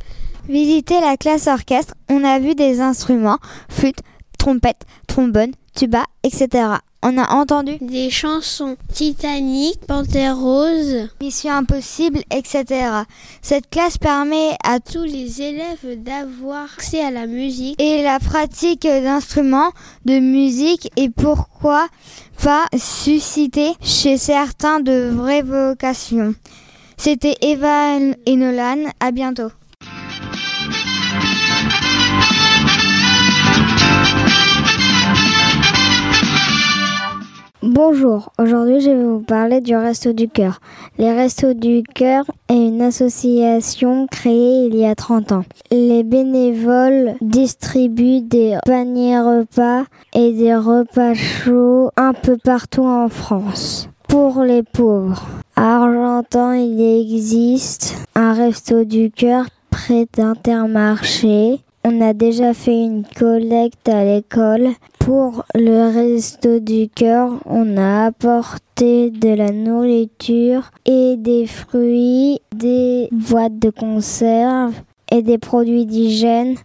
Visiter 0.49 0.99
la 0.99 1.15
classe 1.15 1.47
orchestre, 1.47 1.93
on 2.09 2.25
a 2.25 2.39
vu 2.39 2.55
des 2.55 2.81
instruments, 2.81 3.39
flûte, 3.69 3.99
trompette, 4.37 4.81
trombone, 5.07 5.51
tuba, 5.73 6.03
etc. 6.23 6.77
On 7.03 7.17
a 7.19 7.35
entendu 7.35 7.77
des 7.79 8.09
chansons 8.09 8.75
Titanic, 8.91 9.79
Panthère 9.87 10.35
Rose, 10.35 11.09
Mission 11.21 11.51
Impossible, 11.51 12.21
etc. 12.31 12.65
Cette 13.41 13.69
classe 13.69 13.99
permet 13.99 14.57
à 14.63 14.79
tous 14.79 15.03
les 15.03 15.41
élèves 15.43 16.01
d'avoir 16.03 16.65
accès 16.75 17.01
à 17.01 17.11
la 17.11 17.27
musique 17.27 17.79
et 17.79 18.01
la 18.01 18.19
pratique 18.19 18.83
d'instruments 18.83 19.71
de 20.05 20.17
musique 20.19 20.89
et 20.97 21.09
pourquoi 21.09 21.87
pas 22.43 22.65
susciter 22.75 23.73
chez 23.81 24.17
certains 24.17 24.79
de 24.79 25.09
vraies 25.13 25.43
vocations. 25.43 26.33
C'était 26.97 27.37
Eva 27.41 27.99
et 28.25 28.35
Nolan. 28.35 28.85
À 28.99 29.11
bientôt. 29.11 29.51
Bonjour, 37.69 38.31
aujourd'hui 38.39 38.79
je 38.79 38.91
vais 38.91 39.03
vous 39.03 39.19
parler 39.19 39.59
du 39.59 39.75
Resto 39.75 40.13
du 40.13 40.29
Cœur. 40.29 40.61
Les 40.97 41.11
Restos 41.11 41.53
du 41.53 41.83
Cœur 41.83 42.23
est 42.47 42.53
une 42.53 42.81
association 42.81 44.07
créée 44.07 44.67
il 44.67 44.75
y 44.77 44.85
a 44.85 44.95
30 44.95 45.33
ans. 45.33 45.43
Les 45.69 46.05
bénévoles 46.05 47.15
distribuent 47.19 48.21
des 48.21 48.57
paniers 48.65 49.19
repas 49.19 49.83
et 50.15 50.31
des 50.31 50.55
repas 50.55 51.13
chauds 51.13 51.91
un 51.97 52.13
peu 52.13 52.37
partout 52.37 52.85
en 52.85 53.09
France. 53.09 53.89
Pour 54.07 54.43
les 54.43 54.63
pauvres, 54.63 55.27
à 55.57 55.83
Argentan, 55.83 56.53
il 56.53 57.01
existe 57.01 57.97
un 58.15 58.31
Resto 58.31 58.85
du 58.85 59.11
Cœur 59.11 59.45
près 59.69 60.07
d'Intermarché 60.13 61.59
on 61.89 62.01
a 62.01 62.11
déjà 62.11 62.53
fait 62.53 62.83
une 62.83 63.05
collecte 63.17 63.87
à 63.87 64.03
l'école. 64.03 64.71
Pour 65.07 65.45
le 65.55 65.89
resto 65.89 66.59
du 66.59 66.89
cœur, 66.89 67.39
on 67.45 67.77
a 67.77 68.07
apporté 68.07 69.09
de 69.09 69.29
la 69.29 69.51
nourriture 69.53 70.69
et 70.85 71.15
des 71.15 71.45
fruits, 71.47 72.41
des 72.53 73.07
boîtes 73.13 73.57
de 73.57 73.69
conserve 73.69 74.73
et 75.09 75.21
des 75.21 75.37
produits 75.37 75.85
d'hygiène. 75.85 76.55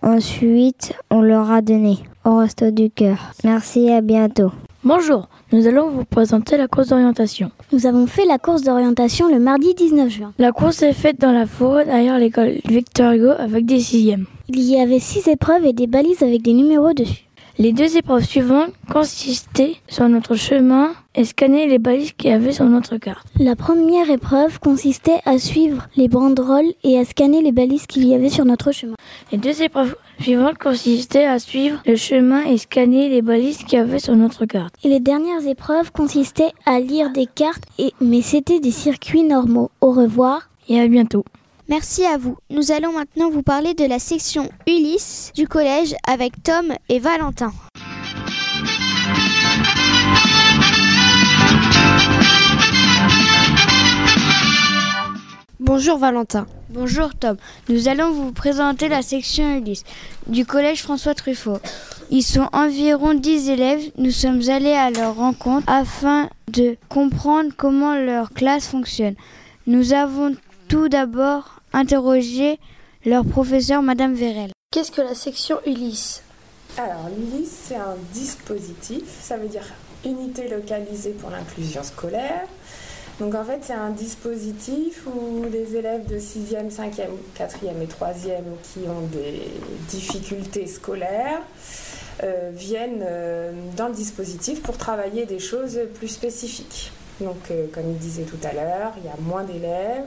Ensuite, 0.00 0.94
on 1.10 1.22
leur 1.22 1.50
a 1.50 1.60
donné 1.60 1.98
au 2.24 2.36
resto 2.36 2.70
du 2.70 2.88
cœur. 2.88 3.32
Merci, 3.42 3.90
à 3.90 4.00
bientôt. 4.00 4.52
Bonjour, 4.84 5.28
nous 5.50 5.66
allons 5.66 5.90
vous 5.90 6.04
présenter 6.04 6.56
la 6.56 6.68
course 6.68 6.90
d'orientation. 6.90 7.50
Nous 7.72 7.84
avons 7.84 8.06
fait 8.06 8.26
la 8.26 8.38
course 8.38 8.62
d'orientation 8.62 9.28
le 9.28 9.40
mardi 9.40 9.74
19 9.74 10.08
juin. 10.08 10.32
La 10.38 10.52
course 10.52 10.82
est 10.82 10.92
faite 10.92 11.20
dans 11.20 11.32
la 11.32 11.46
forêt 11.46 11.84
derrière 11.84 12.20
l'école 12.20 12.60
Victor 12.64 13.14
Hugo 13.14 13.30
avec 13.36 13.66
des 13.66 13.80
sixièmes. 13.80 14.26
Il 14.50 14.62
y 14.62 14.80
avait 14.80 15.00
six 15.00 15.26
épreuves 15.26 15.64
et 15.64 15.72
des 15.72 15.88
balises 15.88 16.22
avec 16.22 16.42
des 16.42 16.52
numéros 16.52 16.92
dessus. 16.92 17.27
Les 17.60 17.72
deux 17.72 17.96
épreuves 17.96 18.24
suivantes 18.24 18.72
consistaient 18.88 19.74
sur 19.88 20.08
notre 20.08 20.36
chemin 20.36 20.92
et 21.16 21.24
scanner 21.24 21.66
les 21.66 21.80
balises 21.80 22.12
qu'il 22.12 22.30
y 22.30 22.32
avait 22.32 22.52
sur 22.52 22.66
notre 22.66 22.98
carte. 22.98 23.26
La 23.36 23.56
première 23.56 24.08
épreuve 24.10 24.60
consistait 24.60 25.18
à 25.24 25.38
suivre 25.38 25.88
les 25.96 26.06
banderoles 26.06 26.72
et 26.84 27.00
à 27.00 27.04
scanner 27.04 27.42
les 27.42 27.50
balises 27.50 27.88
qu'il 27.88 28.06
y 28.06 28.14
avait 28.14 28.28
sur 28.28 28.44
notre 28.44 28.70
chemin. 28.70 28.94
Les 29.32 29.38
deux 29.38 29.60
épreuves 29.60 29.96
suivantes 30.20 30.56
consistaient 30.58 31.26
à 31.26 31.40
suivre 31.40 31.82
le 31.84 31.96
chemin 31.96 32.44
et 32.44 32.58
scanner 32.58 33.08
les 33.08 33.22
balises 33.22 33.64
qu'il 33.64 33.80
y 33.80 33.82
avait 33.82 33.98
sur 33.98 34.14
notre 34.14 34.44
carte. 34.44 34.76
Et 34.84 34.88
les 34.88 35.00
dernières 35.00 35.44
épreuves 35.44 35.90
consistaient 35.90 36.52
à 36.64 36.78
lire 36.78 37.10
des 37.10 37.26
cartes, 37.26 37.64
et... 37.80 37.92
mais 38.00 38.22
c'était 38.22 38.60
des 38.60 38.70
circuits 38.70 39.24
normaux. 39.24 39.72
Au 39.80 39.90
revoir 39.90 40.48
et 40.68 40.78
à 40.78 40.86
bientôt. 40.86 41.24
Merci 41.68 42.06
à 42.06 42.16
vous. 42.16 42.38
Nous 42.48 42.72
allons 42.72 42.94
maintenant 42.94 43.28
vous 43.28 43.42
parler 43.42 43.74
de 43.74 43.84
la 43.84 43.98
section 43.98 44.48
Ulysse 44.66 45.32
du 45.34 45.46
collège 45.46 45.94
avec 46.06 46.42
Tom 46.42 46.72
et 46.88 46.98
Valentin. 46.98 47.52
Bonjour 55.60 55.98
Valentin. 55.98 56.46
Bonjour 56.70 57.14
Tom. 57.14 57.36
Nous 57.68 57.88
allons 57.88 58.12
vous 58.12 58.32
présenter 58.32 58.88
la 58.88 59.02
section 59.02 59.58
Ulysse 59.58 59.84
du 60.26 60.46
collège 60.46 60.80
François 60.80 61.14
Truffaut. 61.14 61.58
Ils 62.10 62.22
sont 62.22 62.48
environ 62.54 63.12
10 63.12 63.50
élèves. 63.50 63.90
Nous 63.98 64.10
sommes 64.10 64.40
allés 64.48 64.72
à 64.72 64.90
leur 64.90 65.16
rencontre 65.16 65.70
afin 65.70 66.30
de 66.50 66.78
comprendre 66.88 67.50
comment 67.54 67.94
leur 67.94 68.30
classe 68.30 68.68
fonctionne. 68.68 69.16
Nous 69.66 69.92
avons 69.92 70.34
tout 70.68 70.88
d'abord 70.88 71.57
interroger 71.72 72.58
leur 73.04 73.24
professeur, 73.24 73.82
Madame 73.82 74.14
Vérel. 74.14 74.50
Qu'est-ce 74.70 74.92
que 74.92 75.00
la 75.00 75.14
section 75.14 75.58
Ulysse? 75.66 76.22
Alors, 76.76 77.08
l'Ulysse, 77.16 77.66
c'est 77.68 77.76
un 77.76 77.96
dispositif, 78.12 79.04
ça 79.20 79.36
veut 79.36 79.48
dire 79.48 79.64
unité 80.04 80.48
localisée 80.48 81.12
pour 81.12 81.30
l'inclusion 81.30 81.82
scolaire. 81.82 82.46
Donc 83.20 83.34
en 83.34 83.44
fait, 83.44 83.58
c'est 83.62 83.72
un 83.72 83.90
dispositif 83.90 85.04
où 85.06 85.44
les 85.50 85.74
élèves 85.74 86.06
de 86.06 86.18
6e, 86.18 86.70
5e, 86.70 87.08
4e 87.36 87.82
et 87.82 87.86
3e 87.86 88.42
qui 88.62 88.80
ont 88.88 89.06
des 89.08 89.42
difficultés 89.88 90.68
scolaires 90.68 91.42
euh, 92.22 92.50
viennent 92.54 93.02
euh, 93.02 93.52
dans 93.76 93.88
le 93.88 93.94
dispositif 93.94 94.62
pour 94.62 94.76
travailler 94.76 95.26
des 95.26 95.40
choses 95.40 95.80
plus 95.94 96.08
spécifiques. 96.08 96.92
Donc 97.20 97.50
euh, 97.50 97.66
comme 97.72 97.90
il 97.90 97.98
disait 97.98 98.22
tout 98.22 98.38
à 98.44 98.52
l'heure, 98.52 98.92
il 98.98 99.04
y 99.04 99.08
a 99.08 99.16
moins 99.20 99.42
d'élèves, 99.42 100.06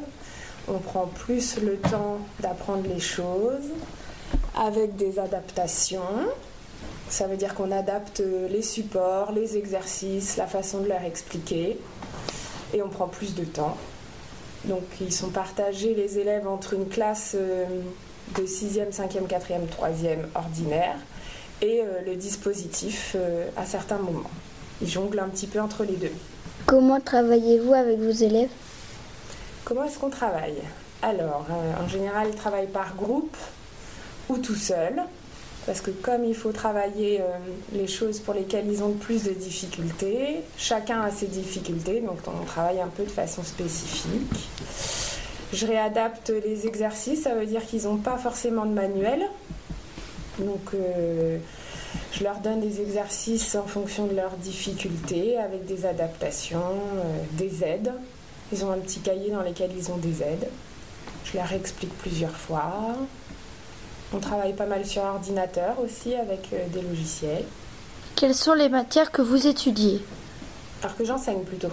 on 0.68 0.78
prend 0.78 1.08
plus 1.08 1.58
le 1.58 1.78
temps 1.78 2.20
d'apprendre 2.40 2.88
les 2.88 3.00
choses 3.00 3.70
avec 4.58 4.96
des 4.96 5.20
adaptations. 5.20 6.02
Ça 7.10 7.28
veut 7.28 7.38
dire 7.38 7.56
qu'on 7.56 7.72
adapte 7.72 8.22
les 8.50 8.62
supports, 8.62 9.32
les 9.32 9.58
exercices, 9.58 10.38
la 10.38 10.48
façon 10.48 10.80
de 10.80 10.88
leur 10.88 11.04
expliquer 11.04 11.78
et 12.74 12.82
on 12.82 12.90
prend 12.90 13.08
plus 13.08 13.36
de 13.36 13.44
temps. 13.44 13.78
Donc 14.66 14.84
ils 15.00 15.14
sont 15.14 15.30
partagés 15.30 15.96
les 15.96 16.20
élèves 16.20 16.48
entre 16.48 16.74
une 16.74 16.88
classe 16.88 17.36
euh, 17.36 17.66
de 18.38 18.44
6e, 18.44 18.92
5e, 18.92 19.28
4e, 19.28 19.68
3e 19.68 20.20
ordinaire 20.36 20.98
et 21.62 21.82
euh, 21.82 22.02
le 22.06 22.16
dispositif 22.16 23.16
euh, 23.16 23.48
à 23.58 23.66
certains 23.66 23.98
moments. 23.98 24.30
Ils 24.82 24.88
jonglent 24.88 25.20
un 25.20 25.30
petit 25.30 25.48
peu 25.48 25.60
entre 25.60 25.84
les 25.84 25.96
deux. 25.96 26.12
Comment 26.66 27.00
travaillez-vous 27.00 27.74
avec 27.74 28.00
vos 28.00 28.12
élèves? 28.12 28.50
Comment 29.72 29.86
est-ce 29.86 30.00
qu'on 30.00 30.10
travaille 30.10 30.58
Alors, 31.02 31.46
euh, 31.50 31.82
en 31.82 31.88
général, 31.88 32.28
ils 32.30 32.36
travaillent 32.36 32.68
par 32.68 32.94
groupe 32.94 33.38
ou 34.28 34.38
tout 34.38 34.58
seul, 34.58 35.02
parce 35.66 35.80
que 35.80 35.92
comme 35.92 36.26
il 36.26 36.36
faut 36.36 36.52
travailler 36.52 37.22
euh, 37.22 37.24
les 37.72 37.88
choses 37.88 38.20
pour 38.20 38.34
lesquelles 38.34 38.68
ils 38.70 38.84
ont 38.84 38.90
le 38.90 38.96
plus 38.96 39.24
de 39.24 39.32
difficultés, 39.32 40.42
chacun 40.58 41.00
a 41.00 41.10
ses 41.10 41.28
difficultés, 41.28 42.02
donc 42.02 42.18
on 42.28 42.44
travaille 42.44 42.82
un 42.82 42.90
peu 42.90 43.04
de 43.04 43.10
façon 43.10 43.44
spécifique. 43.44 44.50
Je 45.54 45.66
réadapte 45.66 46.34
les 46.44 46.68
exercices, 46.68 47.22
ça 47.22 47.34
veut 47.34 47.46
dire 47.46 47.66
qu'ils 47.66 47.84
n'ont 47.84 47.96
pas 47.96 48.18
forcément 48.18 48.66
de 48.66 48.74
manuel. 48.74 49.24
Donc 50.40 50.74
euh, 50.74 51.38
je 52.12 52.26
leur 52.26 52.40
donne 52.40 52.60
des 52.60 52.82
exercices 52.82 53.56
en 53.56 53.68
fonction 53.68 54.06
de 54.08 54.18
leurs 54.18 54.36
difficultés, 54.36 55.38
avec 55.38 55.66
des 55.66 55.86
adaptations, 55.86 56.76
des 57.38 57.64
aides. 57.64 57.94
Ils 58.52 58.66
ont 58.66 58.72
un 58.72 58.78
petit 58.78 59.00
cahier 59.00 59.32
dans 59.32 59.42
lequel 59.44 59.72
ils 59.76 59.92
ont 59.92 59.98
des 59.98 60.22
aides. 60.22 60.48
Je 61.26 61.38
leur 61.38 61.52
explique 61.54 61.98
plusieurs 62.00 62.36
fois. 62.36 62.74
On 64.14 64.20
travaille 64.20 64.54
pas 64.54 64.66
mal 64.66 64.86
sur 64.86 65.04
ordinateur 65.04 65.80
aussi 65.80 66.16
avec 66.16 66.50
euh, 66.54 66.68
des 66.68 66.82
logiciels. 66.82 67.46
Quelles 68.16 68.36
sont 68.36 68.54
les 68.54 68.70
matières 68.70 69.12
que 69.12 69.22
vous 69.22 69.48
étudiez? 69.48 70.02
Alors 70.84 70.98
que 70.98 71.06
j'enseigne 71.06 71.44
plutôt. 71.44 71.70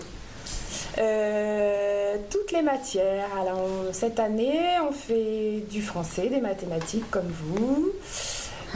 toutes 2.30 2.52
les 2.52 2.62
matières. 2.62 3.28
Alors, 3.40 3.66
cette 3.92 4.20
année, 4.20 4.60
on 4.88 4.92
fait 4.92 5.64
du 5.68 5.82
français, 5.82 6.28
des 6.28 6.40
mathématiques 6.40 7.10
comme 7.10 7.28
vous, 7.28 7.90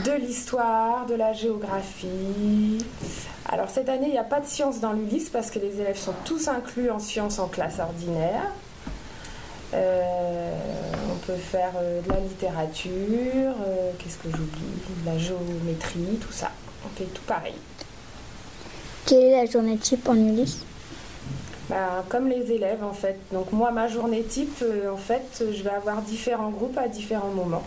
de 0.05 0.11
l'histoire, 0.11 1.05
de 1.05 1.15
la 1.15 1.33
géographie. 1.33 2.77
Alors, 3.49 3.69
cette 3.69 3.89
année, 3.89 4.07
il 4.07 4.11
n'y 4.11 4.17
a 4.17 4.23
pas 4.23 4.39
de 4.39 4.45
sciences 4.45 4.79
dans 4.79 4.93
l'Ulysse 4.93 5.29
parce 5.29 5.51
que 5.51 5.59
les 5.59 5.79
élèves 5.79 5.97
sont 5.97 6.15
tous 6.25 6.47
inclus 6.47 6.89
en 6.89 6.99
sciences 6.99 7.39
en 7.39 7.47
classe 7.47 7.79
ordinaire. 7.79 8.51
on 9.73 11.15
peut 11.25 11.33
faire 11.33 11.73
de 12.05 12.09
la 12.09 12.19
littérature, 12.19 13.53
qu'est-ce 13.99 14.17
que 14.17 14.29
j'oublie? 14.29 15.03
De 15.03 15.05
la 15.05 15.17
géométrie, 15.17 16.19
tout 16.21 16.33
ça. 16.33 16.51
On 16.85 16.89
fait 16.97 17.05
tout 17.05 17.23
pareil. 17.23 17.55
Quelle 19.05 19.23
est 19.23 19.43
la 19.43 19.45
journée 19.45 19.77
type 19.77 20.07
en 20.07 20.15
Ulysse? 20.15 20.63
Ben, 21.69 22.03
comme 22.09 22.27
les 22.27 22.51
élèves 22.51 22.83
en 22.83 22.93
fait. 22.93 23.17
Donc 23.31 23.51
moi 23.51 23.71
ma 23.71 23.87
journée 23.87 24.23
type 24.23 24.61
euh, 24.61 24.91
en 24.91 24.97
fait 24.97 25.43
je 25.51 25.63
vais 25.63 25.69
avoir 25.69 26.01
différents 26.01 26.49
groupes 26.49 26.77
à 26.77 26.87
différents 26.87 27.31
moments. 27.31 27.63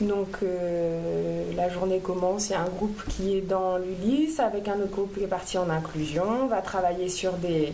Donc 0.00 0.28
euh, 0.42 1.42
la 1.56 1.68
journée 1.68 1.98
commence, 1.98 2.48
il 2.48 2.52
y 2.52 2.54
a 2.54 2.60
un 2.60 2.68
groupe 2.68 3.02
qui 3.08 3.36
est 3.36 3.40
dans 3.40 3.78
l'Ulysse 3.78 4.38
avec 4.38 4.68
un 4.68 4.78
autre 4.80 4.92
groupe 4.92 5.16
qui 5.16 5.24
est 5.24 5.28
parti 5.28 5.58
en 5.58 5.68
inclusion, 5.70 6.24
on 6.44 6.46
va 6.46 6.62
travailler 6.62 7.08
sur 7.08 7.32
des 7.32 7.72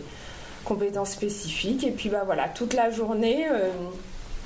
compétences 0.64 1.10
spécifiques 1.10 1.84
et 1.84 1.90
puis 1.90 2.08
bah 2.08 2.22
voilà, 2.24 2.48
toute 2.48 2.72
la 2.72 2.90
journée 2.90 3.46
euh, 3.50 3.68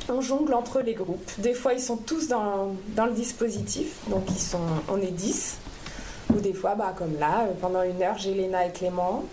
on 0.09 0.21
jongle 0.21 0.55
entre 0.55 0.81
les 0.81 0.95
groupes. 0.95 1.31
Des 1.39 1.55
fois 1.55 1.73
ils 1.73 1.81
sont 1.81 1.97
tous 1.97 2.27
dans, 2.27 2.75
le 2.97 3.13
dispositif, 3.13 3.95
donc 4.09 4.25
ils 4.29 4.41
sont, 4.41 4.59
on 4.89 5.01
est 5.01 5.13
10. 5.13 5.59
Ou 6.35 6.41
des 6.41 6.53
fois, 6.53 6.75
bah, 6.75 6.95
comme 6.97 7.19
là, 7.19 7.47
pendant 7.59 7.83
une 7.83 8.03
heure, 8.03 8.19
j'ai 8.19 8.35
Léna 8.35 8.67
et 8.67 8.71
Clément. 8.71 9.25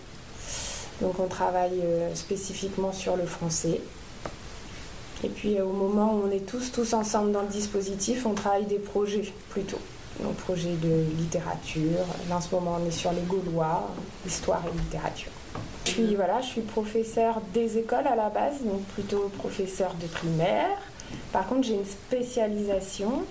Donc 1.01 1.19
on 1.19 1.27
travaille 1.27 1.81
euh, 1.83 2.13
spécifiquement 2.15 2.93
sur 2.93 3.17
le 3.17 3.25
français. 3.25 3.81
Et 5.25 5.29
puis 5.29 5.57
euh, 5.57 5.65
au 5.65 5.71
moment 5.71 6.13
où 6.13 6.27
on 6.27 6.31
est 6.31 6.45
tous, 6.45 6.71
tous 6.71 6.93
ensemble 6.93 7.31
dans 7.31 7.41
le 7.41 7.47
dispositif, 7.47 8.27
on 8.27 8.33
travaille 8.33 8.65
des 8.65 8.77
projets 8.77 9.33
plutôt. 9.49 9.79
Donc 10.21 10.35
projets 10.35 10.75
de 10.81 11.03
littérature. 11.17 12.05
Là 12.29 12.37
en 12.37 12.41
ce 12.41 12.53
moment 12.53 12.77
on 12.79 12.87
est 12.87 12.91
sur 12.91 13.11
les 13.11 13.21
Gaulois, 13.21 13.89
histoire 14.25 14.61
et 14.67 14.77
littérature. 14.77 15.31
Puis 15.83 16.15
voilà, 16.15 16.41
je 16.41 16.47
suis 16.47 16.61
professeur 16.61 17.41
des 17.53 17.79
écoles 17.79 18.05
à 18.07 18.15
la 18.15 18.29
base, 18.29 18.61
donc 18.63 18.81
plutôt 18.93 19.31
professeur 19.39 19.95
de 19.99 20.05
primaire. 20.05 20.77
Par 21.31 21.47
contre 21.47 21.67
j'ai 21.67 21.73
une 21.73 21.85
spécialisation, 21.85 23.23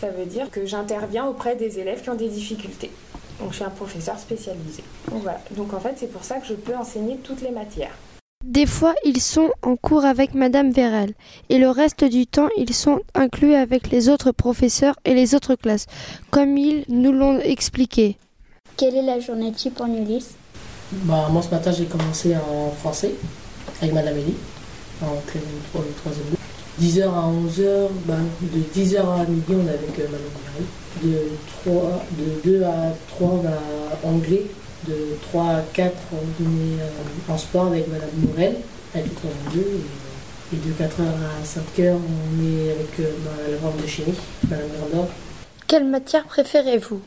ça 0.00 0.10
veut 0.10 0.26
dire 0.26 0.48
que 0.48 0.64
j'interviens 0.64 1.26
auprès 1.26 1.56
des 1.56 1.80
élèves 1.80 2.02
qui 2.02 2.10
ont 2.10 2.14
des 2.14 2.28
difficultés. 2.28 2.92
Donc 3.40 3.50
je 3.50 3.56
suis 3.56 3.64
un 3.64 3.70
professeur 3.70 4.16
spécialisé. 4.18 4.84
Donc 5.10 5.22
voilà. 5.22 5.40
Donc 5.52 5.74
en 5.74 5.80
fait, 5.80 5.94
c'est 5.96 6.10
pour 6.12 6.22
ça 6.22 6.36
que 6.36 6.46
je 6.46 6.54
peux 6.54 6.76
enseigner 6.76 7.16
toutes 7.16 7.40
les 7.40 7.50
matières. 7.50 7.96
Des 8.42 8.66
fois, 8.66 8.94
ils 9.04 9.20
sont 9.20 9.50
en 9.62 9.76
cours 9.76 10.04
avec 10.04 10.34
Madame 10.34 10.72
Vérel 10.72 11.14
et 11.48 11.58
le 11.58 11.70
reste 11.70 12.04
du 12.04 12.26
temps, 12.26 12.48
ils 12.56 12.74
sont 12.74 12.98
inclus 13.14 13.54
avec 13.54 13.90
les 13.90 14.08
autres 14.08 14.32
professeurs 14.32 14.96
et 15.04 15.14
les 15.14 15.36
autres 15.36 15.54
classes, 15.54 15.86
comme 16.30 16.58
ils 16.58 16.84
nous 16.88 17.12
l'ont 17.12 17.38
expliqué. 17.38 18.18
Quelle 18.76 18.96
est 18.96 19.02
la 19.02 19.20
journée 19.20 19.52
type 19.52 19.80
en 19.80 19.86
Ulysse? 19.94 20.34
Bah, 20.92 21.28
Moi, 21.30 21.40
ce 21.42 21.50
matin, 21.50 21.70
j'ai 21.70 21.84
commencé 21.84 22.34
en 22.36 22.70
français 22.70 23.12
avec 23.80 23.94
Madame 23.94 24.16
Elie, 24.16 24.34
en 25.02 25.14
troisième 26.02 26.26
10h 26.80 27.02
à 27.04 27.30
11h, 27.30 27.88
bah, 28.06 28.14
de 28.40 28.80
10h 28.80 28.98
à 28.98 29.24
midi, 29.24 29.44
on 29.50 29.66
est 29.66 29.74
avec 29.74 29.98
euh, 30.00 30.06
Madame 30.10 30.32
Vérel 30.42 30.64
de, 31.02 31.18
3, 31.64 32.04
de 32.18 32.50
2 32.58 32.64
à 32.64 32.92
3, 33.08 33.28
on 33.28 33.46
a 33.46 34.08
anglais. 34.08 34.46
De 34.86 35.16
3 35.30 35.44
à 35.44 35.62
4, 35.72 35.92
on 36.12 36.16
est 36.16 36.80
euh, 36.80 37.32
en 37.32 37.38
sport 37.38 37.66
avec 37.66 37.86
Madame 37.86 38.10
Morel, 38.16 38.56
avec 38.94 39.12
le 39.22 39.54
2. 39.54 39.60
Et, 40.52 40.56
de 40.56 40.72
4h 40.72 41.02
à 41.06 41.44
5h, 41.44 41.92
on 41.92 42.44
est 42.44 42.72
avec 42.72 42.98
euh, 42.98 43.12
la 43.48 43.56
prof 43.58 43.80
de 43.80 43.86
chimie, 43.86 44.14
Madame 44.50 44.66
Grandor. 44.80 45.08
Quelle 45.68 45.86
matière 45.86 46.24
préférez-vous? 46.24 47.00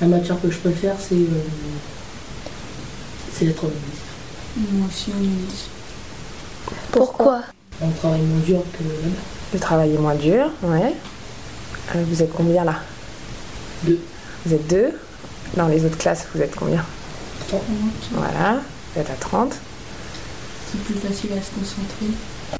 La 0.00 0.08
matière 0.08 0.40
que 0.40 0.50
je 0.50 0.58
préfère, 0.58 0.96
c'est 0.98 1.14
euh, 1.14 1.40
c'est 3.32 3.44
l'être 3.44 3.64
Moi 4.56 4.88
aussi, 4.88 5.12
Pourquoi? 6.90 7.42
On 7.80 7.90
travaille 7.90 8.22
moins 8.22 8.40
dur 8.40 8.62
que 8.72 8.82
là-bas. 8.82 9.16
Vous 9.52 9.58
travaillez 9.58 9.98
moins 9.98 10.14
dur, 10.16 10.50
ouais. 10.62 10.94
vous 11.94 12.22
êtes 12.22 12.32
combien 12.32 12.64
là? 12.64 12.80
Vous 13.84 14.52
êtes 14.52 14.66
deux? 14.66 14.90
Dans 15.56 15.68
les 15.68 15.84
autres 15.84 15.98
classes, 15.98 16.26
vous 16.34 16.42
êtes 16.42 16.56
combien? 16.56 16.84
30. 17.58 17.64
Voilà, 18.12 18.60
êtes 18.96 19.10
à 19.10 19.14
30. 19.14 19.54
C'est 20.70 20.80
plus 20.84 20.94
facile 20.94 21.30
à 21.32 21.42
se 21.42 21.50
concentrer. 21.50 22.06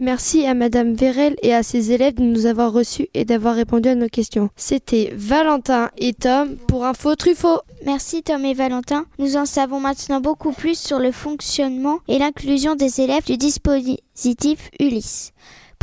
Merci 0.00 0.46
à 0.46 0.54
Madame 0.54 0.94
Vérel 0.94 1.36
et 1.42 1.54
à 1.54 1.62
ses 1.62 1.92
élèves 1.92 2.14
de 2.14 2.22
nous 2.22 2.46
avoir 2.46 2.72
reçus 2.72 3.08
et 3.14 3.24
d'avoir 3.24 3.54
répondu 3.54 3.88
à 3.88 3.94
nos 3.94 4.08
questions. 4.08 4.48
C'était 4.56 5.12
Valentin 5.16 5.90
et 5.98 6.12
Tom 6.12 6.56
pour 6.68 6.84
Info 6.84 7.14
Truffaut. 7.14 7.60
Merci 7.84 8.22
Tom 8.22 8.44
et 8.44 8.54
Valentin. 8.54 9.06
Nous 9.18 9.36
en 9.36 9.46
savons 9.46 9.80
maintenant 9.80 10.20
beaucoup 10.20 10.52
plus 10.52 10.78
sur 10.78 10.98
le 10.98 11.12
fonctionnement 11.12 11.98
et 12.08 12.18
l'inclusion 12.18 12.74
des 12.74 13.00
élèves 13.00 13.24
du 13.24 13.36
dispositif 13.36 14.70
Ulysse. 14.80 15.32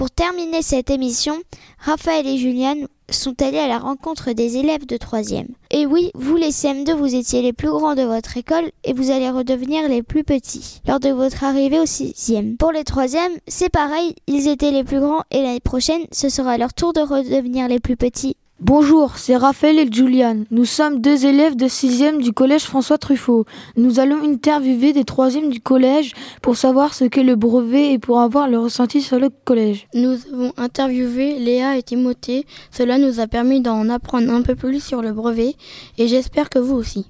Pour 0.02 0.10
terminer 0.10 0.64
cette 0.64 0.90
émission, 0.90 1.36
Raphaël 1.78 2.26
et 2.26 2.40
Juliane 2.40 2.88
sont 3.12 3.40
allés 3.40 3.60
à 3.60 3.68
la 3.68 3.78
rencontre 3.78 4.32
des 4.32 4.58
élèves 4.58 4.88
de 4.88 4.98
3e. 4.98 5.46
Et 5.70 5.86
oui, 5.86 6.10
vous 6.16 6.38
les 6.38 6.50
CM2, 6.50 6.96
vous 6.96 7.14
étiez 7.14 7.44
les 7.44 7.54
plus 7.54 7.70
grands 7.70 7.94
de 7.94 8.02
votre 8.02 8.36
école 8.36 8.72
et 8.84 8.94
vous 8.94 9.12
allez 9.12 9.30
redevenir 9.30 9.88
les 9.88 10.02
plus 10.02 10.24
petits 10.24 10.82
lors 10.88 11.00
de 11.00 11.10
votre 11.10 11.44
arrivée 11.44 11.80
au 11.80 11.86
6e. 11.86 12.58
Pour 12.58 12.72
les 12.72 12.82
3e, 12.82 13.38
c'est 13.48 13.70
pareil, 13.70 14.16
ils 14.26 14.48
étaient 14.48 14.72
les 14.72 14.84
plus 14.84 15.02
grands 15.02 15.22
et 15.30 15.44
l'année 15.44 15.60
prochaine, 15.60 16.02
ce 16.12 16.30
sera 16.30 16.58
leur 16.58 16.74
tour 16.74 16.94
de 16.94 17.02
redevenir 17.02 17.68
les 17.68 17.80
plus 17.80 17.96
petits. 17.96 18.38
Bonjour, 18.64 19.18
c'est 19.18 19.36
Raphaël 19.36 19.80
et 19.80 19.92
Julian. 19.92 20.44
Nous 20.52 20.66
sommes 20.66 21.02
deux 21.02 21.26
élèves 21.26 21.56
de 21.56 21.66
6e 21.66 22.22
du 22.22 22.32
collège 22.32 22.62
François 22.62 23.00
Truffaut. 23.00 23.46
Nous 23.76 24.00
allons 24.00 24.22
interviewer 24.24 24.94
des 24.94 25.02
3e 25.02 25.50
du 25.50 25.60
collège 25.60 26.14
pour 26.44 26.56
savoir 26.56 26.94
ce 26.94 27.06
qu'est 27.06 27.24
le 27.24 27.36
brevet 27.36 27.94
et 27.94 27.98
pour 27.98 28.20
avoir 28.20 28.48
le 28.48 28.60
ressenti 28.60 29.02
sur 29.02 29.18
le 29.18 29.30
collège. 29.46 29.88
Nous 29.96 30.16
avons 30.32 30.54
interviewé 30.58 31.40
Léa 31.40 31.76
et 31.76 31.82
Timothée. 31.82 32.46
Cela 32.70 33.00
nous 33.00 33.20
a 33.20 33.26
permis 33.26 33.62
d'en 33.62 33.90
apprendre 33.90 34.32
un 34.32 34.44
peu 34.44 34.54
plus 34.54 34.80
sur 34.80 35.02
le 35.02 35.12
brevet 35.12 35.56
et 35.98 36.08
j'espère 36.08 36.52
que 36.52 36.60
vous 36.60 36.76
aussi. 36.76 37.08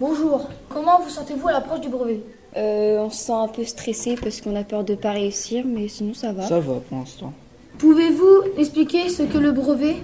Bonjour, 0.00 0.48
comment 0.70 1.00
vous 1.04 1.10
sentez-vous 1.10 1.48
à 1.48 1.52
l'approche 1.52 1.82
du 1.82 1.90
brevet? 1.90 2.22
Euh, 2.56 3.00
On 3.00 3.10
se 3.10 3.26
sent 3.26 3.32
un 3.32 3.48
peu 3.48 3.64
stressé 3.64 4.16
parce 4.18 4.40
qu'on 4.40 4.56
a 4.56 4.64
peur 4.64 4.84
de 4.84 4.92
ne 4.92 4.98
pas 4.98 5.12
réussir, 5.12 5.66
mais 5.66 5.86
sinon 5.88 6.14
ça 6.14 6.32
va. 6.32 6.44
Ça 6.44 6.60
va 6.60 6.76
pour 6.88 6.96
l'instant. 6.96 7.34
Pouvez-vous 7.76 8.52
expliquer 8.56 9.10
ce 9.10 9.22
que 9.24 9.36
le 9.36 9.52
brevet? 9.52 9.96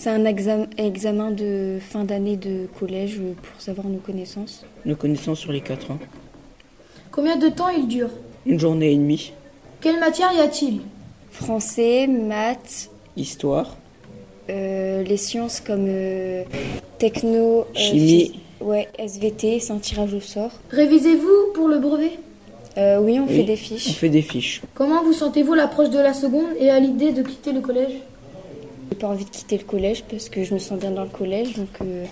C'est 0.00 0.08
un 0.08 0.24
examen 0.24 1.30
de 1.30 1.78
fin 1.78 2.04
d'année 2.04 2.38
de 2.38 2.66
collège 2.78 3.20
pour 3.42 3.60
savoir 3.60 3.86
nos 3.86 3.98
connaissances. 3.98 4.64
Nos 4.86 4.96
connaissances 4.96 5.40
sur 5.40 5.52
les 5.52 5.60
4 5.60 5.90
ans. 5.90 5.98
Combien 7.12 7.36
de 7.36 7.48
temps 7.48 7.68
il 7.68 7.86
dure? 7.86 8.08
Une 8.46 8.58
journée 8.58 8.92
et 8.92 8.96
demie. 8.96 9.34
Quelle 9.82 10.00
matière 10.00 10.32
y 10.32 10.40
a-t-il? 10.40 10.80
Français, 11.30 12.06
maths. 12.06 12.88
Histoire. 13.14 13.76
Euh, 14.48 15.02
les 15.02 15.18
sciences 15.18 15.60
comme 15.60 15.84
euh, 15.86 16.44
techno. 16.96 17.60
Euh, 17.60 17.64
Chimie. 17.74 18.40
ouais, 18.62 18.88
SVT, 18.98 19.60
c'est 19.60 19.72
un 19.74 19.78
tirage 19.80 20.14
au 20.14 20.20
sort. 20.20 20.52
Révisez-vous 20.70 21.52
pour 21.52 21.68
le 21.68 21.78
brevet? 21.78 22.12
Oui, 22.78 23.20
on 23.20 23.26
fait 23.26 23.42
des 23.42 23.56
fiches. 23.56 23.88
On 23.90 23.92
fait 23.92 24.08
des 24.08 24.22
fiches. 24.22 24.62
Comment 24.72 25.04
vous 25.04 25.12
sentez-vous 25.12 25.52
l'approche 25.52 25.90
de 25.90 25.98
la 25.98 26.14
seconde 26.14 26.46
et 26.58 26.70
à 26.70 26.80
l'idée 26.80 27.12
de 27.12 27.20
quitter 27.22 27.52
le 27.52 27.60
collège? 27.60 27.92
J'ai 28.90 28.98
pas 28.98 29.08
envie 29.08 29.24
de 29.24 29.30
quitter 29.30 29.58
le 29.58 29.64
collège 29.64 30.04
parce 30.04 30.28
que 30.28 30.42
je 30.42 30.54
me 30.54 30.58
sens 30.58 30.78
bien 30.78 30.90
dans 30.90 31.04
le 31.04 31.10
collège, 31.10 31.56
donc 31.56 31.68
euh, 31.82 32.04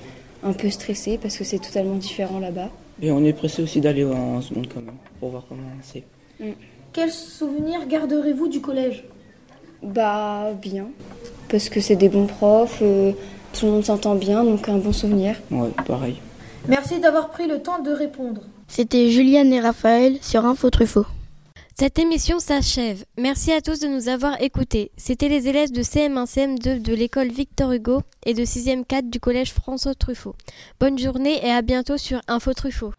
un 0.42 0.52
peu 0.52 0.70
stressée 0.70 1.18
parce 1.20 1.36
que 1.36 1.44
c'est 1.44 1.58
totalement 1.58 1.96
différent 1.96 2.38
là-bas. 2.38 2.70
Et 3.02 3.10
on 3.10 3.24
est 3.24 3.32
pressé 3.32 3.62
aussi 3.62 3.80
d'aller 3.80 4.04
en 4.04 4.40
seconde 4.40 4.68
quand 4.72 4.80
même, 4.80 4.94
pour 5.20 5.30
voir 5.30 5.44
comment 5.48 5.62
c'est. 5.82 6.04
Mm. 6.40 6.52
Quels 6.92 7.12
souvenirs 7.12 7.86
garderez-vous 7.88 8.48
du 8.48 8.60
collège? 8.60 9.04
Bah 9.82 10.52
bien, 10.60 10.88
parce 11.48 11.68
que 11.68 11.80
c'est 11.80 11.96
des 11.96 12.08
bons 12.08 12.26
profs, 12.26 12.80
euh, 12.82 13.12
tout 13.52 13.66
le 13.66 13.72
monde 13.72 13.84
s'entend 13.84 14.14
bien, 14.14 14.42
donc 14.42 14.68
un 14.68 14.78
bon 14.78 14.92
souvenir. 14.92 15.36
Ouais, 15.50 15.70
pareil. 15.86 16.16
Merci 16.66 16.98
d'avoir 16.98 17.30
pris 17.30 17.46
le 17.46 17.62
temps 17.62 17.80
de 17.80 17.90
répondre. 17.90 18.42
C'était 18.66 19.10
Juliane 19.10 19.52
et 19.52 19.60
Raphaël 19.60 20.18
sur 20.20 20.44
Info 20.44 20.70
Truffaut. 20.70 21.06
Cette 21.80 22.00
émission 22.00 22.40
s'achève. 22.40 23.04
Merci 23.16 23.52
à 23.52 23.60
tous 23.60 23.78
de 23.78 23.86
nous 23.86 24.08
avoir 24.08 24.42
écoutés. 24.42 24.90
C'était 24.96 25.28
les 25.28 25.46
élèves 25.46 25.70
de 25.70 25.82
CM1, 25.82 26.26
CM2 26.26 26.82
de 26.82 26.92
l'école 26.92 27.28
Victor 27.28 27.70
Hugo 27.70 28.02
et 28.26 28.34
de 28.34 28.42
6e 28.42 28.84
4 28.84 29.08
du 29.08 29.20
collège 29.20 29.52
François 29.52 29.94
Truffaut. 29.94 30.34
Bonne 30.80 30.98
journée 30.98 31.38
et 31.46 31.52
à 31.52 31.62
bientôt 31.62 31.96
sur 31.96 32.20
Info 32.26 32.52
Truffaut. 32.52 32.94